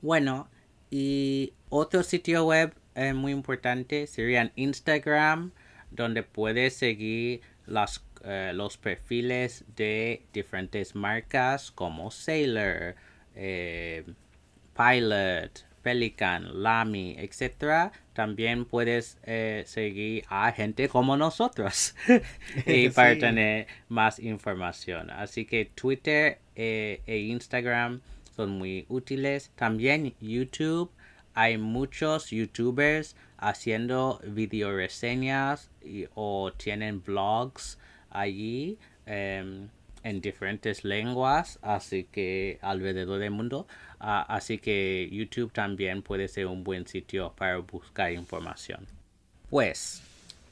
Bueno 0.01 0.49
y 0.95 1.55
otro 1.71 2.03
sitio 2.03 2.45
web 2.45 2.75
eh, 2.95 3.15
muy 3.15 3.33
importante 3.33 4.07
serían 4.07 4.53
Instagram 4.57 5.53
donde 5.91 6.23
puedes 6.23 6.75
seguir 6.75 7.41
las 7.67 8.05
eh, 8.25 8.53
los 8.55 8.77
perfiles 8.77 9.65
de 9.75 10.23
diferentes 10.35 10.95
marcas 10.95 11.71
como 11.71 12.11
Sailor, 12.11 12.95
eh, 13.35 14.05
Pilot, 14.77 15.65
Pelican, 15.81 16.63
Lamy, 16.63 17.17
etc. 17.19 17.91
También 18.13 18.67
puedes 18.67 19.17
seguir 19.65 20.25
a 20.29 20.53
gente 20.53 20.91
como 20.91 21.17
nosotros 21.17 21.97
y 22.67 22.89
para 22.91 23.19
tener 23.19 23.67
más 23.89 24.19
información. 24.19 25.09
Así 25.09 25.47
que 25.47 25.65
Twitter 25.65 26.39
e 26.55 27.01
Instagram 27.07 28.03
son 28.35 28.51
muy 28.51 28.87
útiles. 28.89 29.51
También 29.55 30.15
YouTube. 30.21 30.91
Hay 31.35 31.57
muchos 31.57 32.31
youtubers 32.31 33.17
haciendo 33.39 34.21
video 34.25 34.77
reseñas 34.77 35.71
o 36.15 36.53
tienen 36.53 37.03
blogs 37.03 37.79
allí 38.11 38.79
em, 39.07 39.69
en 40.03 40.21
diferentes 40.21 40.85
lenguas, 40.85 41.59
así 41.63 42.05
que 42.05 42.59
alrededor 42.61 43.19
del 43.19 43.31
mundo. 43.31 43.67
Ah, 43.99 44.27
así 44.29 44.59
que 44.59 45.09
YouTube 45.11 45.53
también 45.53 46.03
puede 46.03 46.29
ser 46.29 46.47
un 46.47 46.65
buen 46.65 46.87
sitio 46.87 47.33
para 47.37 47.59
buscar 47.59 48.13
información. 48.13 48.87
Pues, 49.49 50.03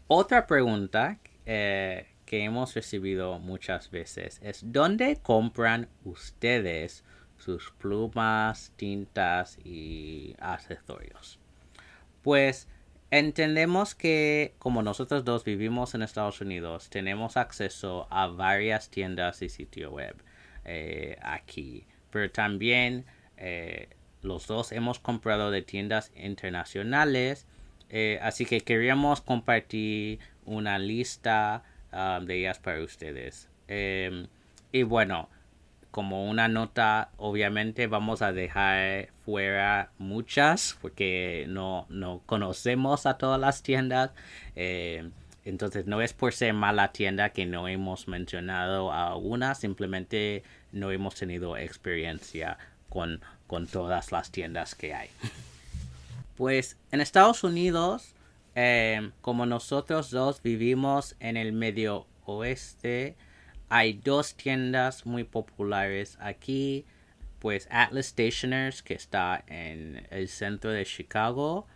otra 0.06 0.46
pregunta 0.46 1.18
eh, 1.46 2.06
que 2.26 2.44
hemos 2.44 2.74
recibido 2.74 3.38
muchas 3.38 3.90
veces 3.90 4.40
es 4.42 4.60
¿dónde 4.62 5.16
compran 5.22 5.88
ustedes 6.04 7.04
sus 7.40 7.72
plumas, 7.72 8.72
tintas 8.76 9.58
y 9.64 10.36
accesorios? 10.38 11.38
Pues 12.22 12.68
entendemos 13.10 13.94
que 13.94 14.54
como 14.58 14.82
nosotros 14.82 15.24
dos 15.24 15.44
vivimos 15.44 15.94
en 15.94 16.02
Estados 16.02 16.40
Unidos, 16.40 16.90
tenemos 16.90 17.36
acceso 17.36 18.06
a 18.10 18.28
varias 18.28 18.90
tiendas 18.90 19.42
y 19.42 19.48
sitio 19.48 19.90
web 19.90 20.16
eh, 20.64 21.16
aquí, 21.22 21.86
pero 22.10 22.30
también 22.30 23.04
eh, 23.36 23.88
los 24.22 24.46
dos 24.46 24.72
hemos 24.72 24.98
comprado 24.98 25.50
de 25.50 25.62
tiendas 25.62 26.12
internacionales, 26.14 27.46
eh, 27.88 28.18
así 28.22 28.44
que 28.44 28.60
queríamos 28.60 29.20
compartir 29.20 30.20
una 30.44 30.78
lista 30.78 31.64
um, 31.92 32.24
de 32.24 32.38
ellas 32.38 32.58
para 32.58 32.82
ustedes. 32.82 33.48
Em, 33.68 34.28
y 34.72 34.82
bueno, 34.82 35.28
como 35.90 36.28
una 36.28 36.48
nota, 36.48 37.10
obviamente 37.16 37.86
vamos 37.86 38.22
a 38.22 38.32
dejar 38.32 39.08
fuera 39.24 39.90
muchas 39.98 40.76
porque 40.80 41.46
no, 41.48 41.86
no 41.88 42.22
conocemos 42.26 43.06
a 43.06 43.18
todas 43.18 43.40
las 43.40 43.62
tiendas. 43.62 44.12
Em, 44.54 45.10
entonces 45.44 45.86
no 45.86 46.00
es 46.02 46.12
por 46.12 46.32
ser 46.32 46.52
mala 46.52 46.92
tienda 46.92 47.30
que 47.30 47.46
no 47.46 47.66
hemos 47.66 48.08
mencionado 48.08 48.92
a 48.92 49.16
una, 49.16 49.54
simplemente 49.54 50.44
no 50.72 50.90
hemos 50.90 51.14
tenido 51.14 51.56
experiencia 51.56 52.58
con, 52.88 53.20
con 53.46 53.66
todas 53.66 54.12
las 54.12 54.30
tiendas 54.30 54.74
que 54.74 54.94
hay. 54.94 55.08
Pues 56.36 56.76
en 56.92 57.00
Estados 57.00 57.44
Unidos, 57.44 58.14
em, 58.54 59.12
como 59.20 59.44
nosotros 59.44 60.10
dos 60.10 60.42
vivimos 60.42 61.16
en 61.20 61.36
el 61.36 61.52
medio 61.52 62.06
oeste, 62.24 63.16
hay 63.70 63.94
dos 63.94 64.34
tiendas 64.34 65.06
muy 65.06 65.24
populares 65.24 66.18
aquí. 66.20 66.84
Pues 67.38 67.66
Atlas 67.70 68.06
Stationers, 68.06 68.82
que 68.82 68.94
está 68.94 69.42
en 69.46 70.06
el 70.10 70.28
centro 70.28 70.70
de 70.70 70.84
Chicago. 70.84 71.66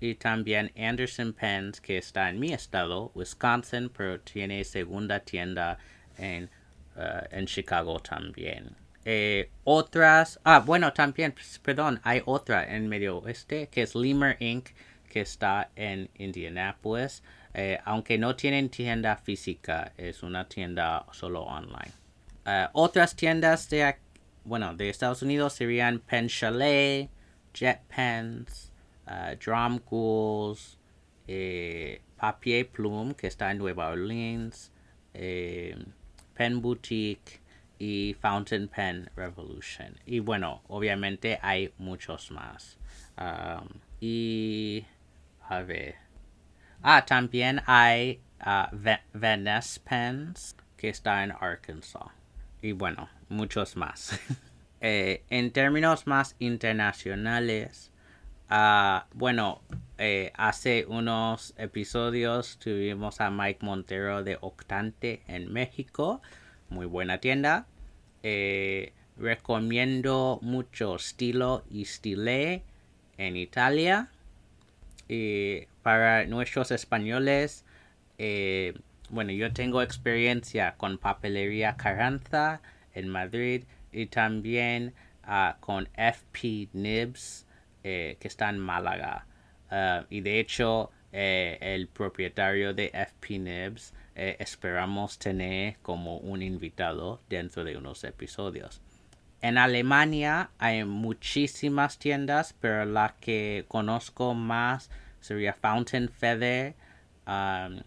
Y 0.00 0.16
también 0.16 0.72
Anderson 0.76 1.32
Pens, 1.32 1.80
que 1.80 1.98
está 1.98 2.28
en 2.28 2.40
mi 2.40 2.52
estado, 2.52 3.12
Wisconsin, 3.14 3.88
pero 3.88 4.18
tiene 4.20 4.64
segunda 4.64 5.20
tienda 5.20 5.78
en, 6.18 6.50
uh, 6.96 7.24
en 7.30 7.46
Chicago 7.46 8.00
también. 8.00 8.74
Eh, 9.04 9.50
otras, 9.62 10.40
ah, 10.42 10.60
bueno, 10.60 10.92
también, 10.92 11.34
perdón, 11.62 12.00
hay 12.02 12.22
otra 12.24 12.74
en 12.74 12.88
medio 12.88 13.18
oeste, 13.18 13.68
que 13.68 13.82
es 13.82 13.94
Lemur 13.94 14.36
Inc., 14.40 14.70
que 15.08 15.20
está 15.20 15.70
en 15.76 16.08
Indianapolis. 16.16 17.22
Eh, 17.54 17.78
aunque 17.84 18.18
no 18.18 18.34
tienen 18.34 18.70
tienda 18.70 19.16
física, 19.16 19.92
es 19.96 20.22
una 20.22 20.48
tienda 20.48 21.06
solo 21.12 21.42
online. 21.42 21.92
Eh, 22.46 22.66
otras 22.72 23.14
tiendas 23.14 23.68
de, 23.68 23.96
bueno, 24.44 24.74
de 24.74 24.88
Estados 24.88 25.22
Unidos 25.22 25.52
serían 25.52 25.98
Pen 26.00 26.28
Chalet, 26.28 27.10
Jet 27.52 27.80
Pens, 27.94 28.72
uh, 29.06 29.36
Drum 29.44 29.80
Ghouls, 29.88 30.78
Papier 32.16 32.68
Plume, 32.68 33.14
que 33.14 33.26
está 33.26 33.50
en 33.50 33.58
Nueva 33.58 33.88
Orleans, 33.88 34.72
Pen 35.12 36.62
Boutique 36.62 37.42
y 37.78 38.16
Fountain 38.20 38.68
Pen 38.68 39.10
Revolution. 39.16 39.98
Y 40.06 40.20
bueno, 40.20 40.62
obviamente 40.68 41.38
hay 41.42 41.72
muchos 41.78 42.30
más. 42.30 42.78
Um, 43.18 43.68
y 44.00 44.84
a 45.48 45.62
ver. 45.62 46.01
Ah, 46.82 47.04
también 47.06 47.62
hay 47.66 48.20
uh, 48.44 48.76
Venice 49.12 49.80
Pens 49.80 50.56
que 50.76 50.88
está 50.88 51.22
en 51.22 51.32
Arkansas. 51.32 52.08
Y 52.60 52.72
bueno, 52.72 53.08
muchos 53.28 53.76
más. 53.76 54.18
eh, 54.80 55.22
en 55.30 55.52
términos 55.52 56.06
más 56.06 56.34
internacionales, 56.40 57.92
uh, 58.50 59.00
bueno, 59.14 59.62
eh, 59.98 60.32
hace 60.34 60.84
unos 60.86 61.54
episodios 61.56 62.58
tuvimos 62.58 63.20
a 63.20 63.30
Mike 63.30 63.64
Montero 63.64 64.24
de 64.24 64.38
Octante 64.40 65.22
en 65.28 65.52
México. 65.52 66.20
Muy 66.68 66.86
buena 66.86 67.18
tienda. 67.18 67.66
Eh, 68.24 68.92
recomiendo 69.16 70.40
mucho 70.42 70.96
estilo 70.96 71.64
y 71.70 71.84
stile 71.84 72.64
en 73.18 73.36
Italia. 73.36 74.08
Y 75.08 75.68
para 75.82 76.24
nuestros 76.26 76.70
españoles, 76.70 77.64
eh, 78.18 78.74
bueno, 79.10 79.32
yo 79.32 79.52
tengo 79.52 79.82
experiencia 79.82 80.74
con 80.76 80.98
papelería 80.98 81.76
Carranza 81.76 82.62
en 82.94 83.08
Madrid 83.08 83.64
y 83.90 84.06
también 84.06 84.94
ah, 85.24 85.56
con 85.60 85.88
FP 85.94 86.68
Nibs 86.72 87.46
eh, 87.84 88.16
que 88.20 88.28
está 88.28 88.48
en 88.48 88.58
Málaga. 88.58 89.26
Ah, 89.70 90.06
y 90.08 90.20
de 90.20 90.40
hecho, 90.40 90.90
eh, 91.12 91.58
el 91.60 91.88
propietario 91.88 92.74
de 92.74 92.86
FP 92.94 93.38
Nibs 93.38 93.94
esperamos 94.14 95.18
tener 95.18 95.78
como 95.80 96.18
un 96.18 96.42
invitado 96.42 97.22
dentro 97.30 97.64
de 97.64 97.78
unos 97.78 98.04
episodios. 98.04 98.82
En 99.40 99.58
Alemania 99.58 100.50
hay 100.58 100.84
muchísimas 100.84 101.98
tiendas, 101.98 102.54
pero 102.60 102.84
la 102.84 103.16
que 103.20 103.64
conozco 103.66 104.34
más 104.34 104.90
sería 105.22 105.54
Fountain 105.54 106.10
Feather 106.10 106.74
um, 107.26 107.80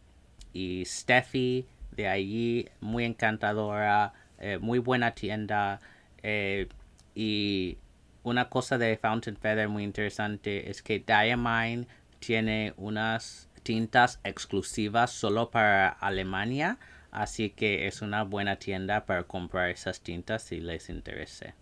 y 0.52 0.84
Steffi 0.86 1.68
de 1.92 2.08
allí, 2.08 2.68
muy 2.82 3.06
encantadora, 3.06 4.14
eh, 4.40 4.58
muy 4.58 4.80
buena 4.80 5.12
tienda. 5.12 5.80
Eh, 6.24 6.68
y 7.14 7.78
una 8.24 8.50
cosa 8.50 8.80
de 8.80 8.98
Fountain 8.98 9.38
Feather 9.38 9.70
muy 9.70 9.84
interesante 9.84 10.72
es 10.72 10.82
que 10.82 10.98
Diamine 11.00 11.88
tiene 12.18 12.74
unas 12.78 13.48
tintas 13.62 14.20
exclusivas 14.24 15.12
solo 15.12 15.52
para 15.52 15.90
Alemania 15.90 16.80
Así 17.16 17.52
que 17.52 17.88
es 17.88 18.02
una 18.02 18.24
buena 18.24 18.58
tienda 18.58 19.06
para 19.06 19.24
comprar 19.24 19.70
esas 19.70 20.02
tintas 20.02 20.44
si 20.44 20.60
les 20.60 20.90
interese. 20.90 21.54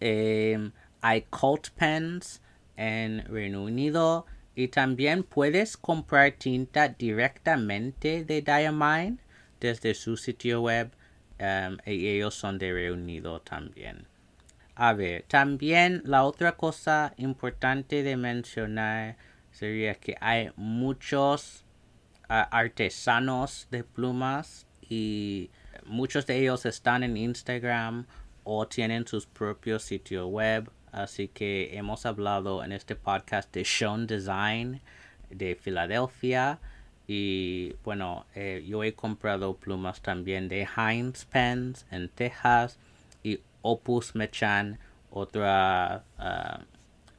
Em, 0.00 0.72
hay 1.02 1.20
Colt 1.28 1.68
Pens 1.76 2.40
en 2.74 3.26
Reino 3.26 3.62
Unido 3.62 4.24
y 4.54 4.68
también 4.68 5.22
puedes 5.24 5.76
comprar 5.76 6.32
tinta 6.32 6.88
directamente 6.88 8.24
de 8.24 8.42
Diamine 8.42 9.18
desde 9.60 9.94
su 9.94 10.16
sitio 10.16 10.62
web 10.62 10.92
em, 11.38 11.78
y 11.86 12.08
ellos 12.08 12.34
son 12.34 12.58
de 12.58 12.72
Reino 12.72 12.94
Unido 12.94 13.40
también. 13.40 14.06
A 14.76 14.92
ver, 14.92 15.24
también 15.28 16.02
la 16.04 16.24
otra 16.24 16.56
cosa 16.56 17.14
importante 17.16 18.02
de 18.02 18.16
mencionar 18.16 19.16
sería 19.52 19.94
que 19.94 20.16
hay 20.20 20.50
muchos 20.56 21.64
artesanos 22.28 23.68
de 23.70 23.84
plumas 23.84 24.66
y 24.80 25.50
muchos 25.84 26.26
de 26.26 26.38
ellos 26.40 26.66
están 26.66 27.02
en 27.02 27.16
Instagram 27.16 28.06
o 28.42 28.66
tienen 28.66 29.06
sus 29.06 29.26
propios 29.26 29.82
sitios 29.84 30.28
web. 30.28 30.70
Así 30.94 31.26
que 31.26 31.76
hemos 31.76 32.06
hablado 32.06 32.62
en 32.62 32.70
este 32.70 32.94
podcast 32.94 33.52
de 33.52 33.64
Sean 33.64 34.06
Design 34.06 34.80
de 35.28 35.56
Filadelfia. 35.56 36.60
Y 37.08 37.74
bueno, 37.82 38.26
eh, 38.36 38.64
yo 38.64 38.84
he 38.84 38.94
comprado 38.94 39.56
plumas 39.56 40.00
también 40.00 40.48
de 40.48 40.68
Heinz 40.76 41.24
Pens 41.24 41.84
en 41.90 42.08
Texas 42.08 42.78
y 43.24 43.40
Opus 43.62 44.14
Mechan, 44.14 44.78
otra 45.10 46.04
ah, 46.16 46.60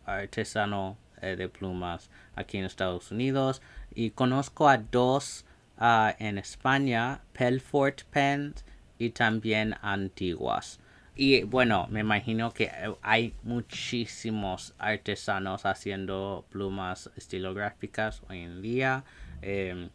artesano 0.06 0.98
eh, 1.22 1.36
de 1.36 1.50
plumas 1.50 2.10
aquí 2.36 2.58
en 2.58 2.64
Estados 2.64 3.12
Unidos 3.12 3.62
y 3.94 4.12
conozco 4.12 4.70
a 4.70 4.78
dos 4.78 5.44
uh, 5.80 6.12
en 6.18 6.38
España, 6.38 7.22
Pelfort 7.34 8.04
Pens 8.04 8.64
y 8.98 9.10
también 9.10 9.76
Antiguas. 9.82 10.80
Y 11.16 11.44
bueno, 11.44 11.88
me 11.90 12.02
imagino 12.02 12.52
que 12.52 12.72
hay 13.02 13.34
muchísimos 13.44 14.74
artesanos 14.78 15.66
haciendo 15.66 16.46
plumas 16.50 17.10
estilográficas 17.16 18.22
hoy 18.30 18.40
en 18.40 18.62
día. 18.62 19.06
Em, 19.42 19.90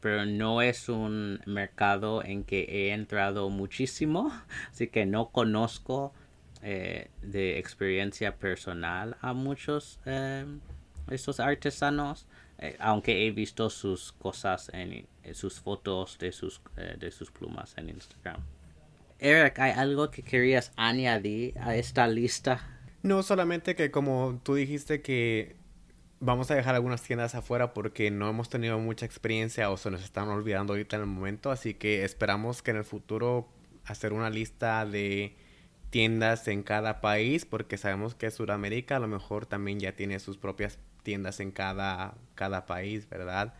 pero 0.00 0.26
no 0.26 0.62
es 0.62 0.88
un 0.88 1.40
mercado 1.46 2.22
en 2.22 2.44
que 2.44 2.64
he 2.68 2.92
entrado 2.92 3.48
muchísimo, 3.50 4.30
así 4.70 4.88
que 4.88 5.06
no 5.06 5.30
conozco 5.30 6.12
eh, 6.62 7.10
de 7.22 7.58
experiencia 7.58 8.36
personal 8.36 9.16
a 9.20 9.32
muchos 9.32 9.98
eh, 10.06 10.44
estos 11.10 11.40
artesanos. 11.40 12.26
Eh, 12.60 12.76
aunque 12.80 13.26
he 13.26 13.30
visto 13.30 13.70
sus 13.70 14.12
cosas 14.12 14.68
en, 14.74 15.06
sus 15.32 15.60
fotos 15.60 16.18
de 16.18 16.32
sus, 16.32 16.60
eh, 16.76 16.96
de 16.98 17.10
sus 17.10 17.30
plumas 17.30 17.74
en 17.76 17.90
Instagram. 17.90 18.42
Eric, 19.18 19.58
¿hay 19.58 19.72
algo 19.72 20.10
que 20.10 20.22
querías 20.22 20.72
añadir 20.76 21.58
a 21.58 21.74
esta 21.74 22.06
lista? 22.06 22.60
No, 23.02 23.22
solamente 23.22 23.74
que 23.74 23.90
como 23.90 24.40
tú 24.44 24.54
dijiste 24.54 25.02
que 25.02 25.56
vamos 26.20 26.50
a 26.50 26.54
dejar 26.54 26.74
algunas 26.74 27.02
tiendas 27.02 27.34
afuera 27.34 27.74
porque 27.74 28.10
no 28.10 28.28
hemos 28.28 28.48
tenido 28.48 28.78
mucha 28.78 29.06
experiencia 29.06 29.70
o 29.70 29.76
se 29.76 29.90
nos 29.90 30.02
están 30.02 30.28
olvidando 30.28 30.72
ahorita 30.72 30.96
en 30.96 31.02
el 31.02 31.08
momento, 31.08 31.50
así 31.50 31.74
que 31.74 32.04
esperamos 32.04 32.62
que 32.62 32.70
en 32.70 32.78
el 32.78 32.84
futuro 32.84 33.48
hacer 33.84 34.12
una 34.12 34.30
lista 34.30 34.84
de 34.84 35.36
tiendas 35.90 36.46
en 36.48 36.62
cada 36.62 37.00
país 37.00 37.44
porque 37.44 37.76
sabemos 37.76 38.14
que 38.14 38.30
Sudamérica 38.30 38.96
a 38.96 39.00
lo 39.00 39.08
mejor 39.08 39.46
también 39.46 39.80
ya 39.80 39.92
tiene 39.92 40.20
sus 40.20 40.36
propias 40.36 40.78
tiendas 41.02 41.40
en 41.40 41.50
cada, 41.50 42.14
cada 42.34 42.66
país, 42.66 43.08
¿verdad? 43.08 43.54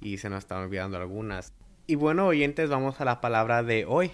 Y 0.00 0.18
se 0.18 0.30
nos 0.30 0.40
están 0.40 0.58
olvidando 0.58 0.98
algunas. 0.98 1.52
Y 1.86 1.94
bueno, 1.96 2.26
oyentes, 2.26 2.70
vamos 2.70 3.00
a 3.00 3.04
la 3.04 3.20
palabra 3.20 3.62
de 3.62 3.84
hoy. 3.86 4.10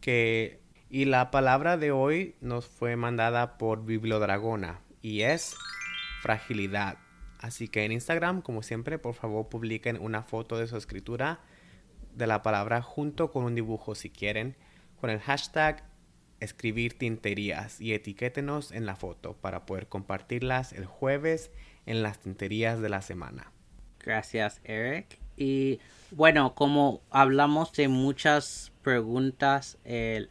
Que, 0.00 0.60
y 0.88 1.04
la 1.04 1.30
palabra 1.30 1.76
de 1.76 1.92
hoy 1.92 2.36
nos 2.40 2.66
fue 2.66 2.96
mandada 2.96 3.58
por 3.58 3.84
Bibliodragona 3.84 4.80
y 5.02 5.22
es 5.22 5.54
fragilidad. 6.22 6.98
Así 7.38 7.68
que 7.68 7.84
en 7.84 7.92
Instagram, 7.92 8.40
como 8.40 8.62
siempre, 8.62 8.98
por 8.98 9.14
favor 9.14 9.48
publiquen 9.48 9.98
una 10.00 10.22
foto 10.22 10.56
de 10.56 10.66
su 10.66 10.76
escritura 10.76 11.40
de 12.14 12.26
la 12.26 12.42
palabra 12.42 12.80
junto 12.80 13.30
con 13.30 13.44
un 13.44 13.54
dibujo 13.54 13.94
si 13.94 14.08
quieren, 14.08 14.56
con 15.00 15.10
el 15.10 15.20
hashtag 15.20 15.84
escribir 16.40 16.96
tinterías 16.96 17.80
y 17.80 17.92
etiquétenos 17.92 18.72
en 18.72 18.86
la 18.86 18.96
foto 18.96 19.34
para 19.34 19.66
poder 19.66 19.88
compartirlas 19.88 20.72
el 20.72 20.86
jueves 20.86 21.50
en 21.86 22.02
las 22.02 22.18
tinterías 22.20 22.80
de 22.80 22.88
la 22.88 23.02
semana. 23.02 23.52
Gracias, 23.98 24.60
Eric. 24.64 25.18
Y 25.36 25.80
bueno, 26.10 26.54
como 26.54 27.00
hablamos 27.10 27.72
de 27.72 27.88
muchas 27.88 28.72
preguntas 28.84 29.78
el, 29.84 30.30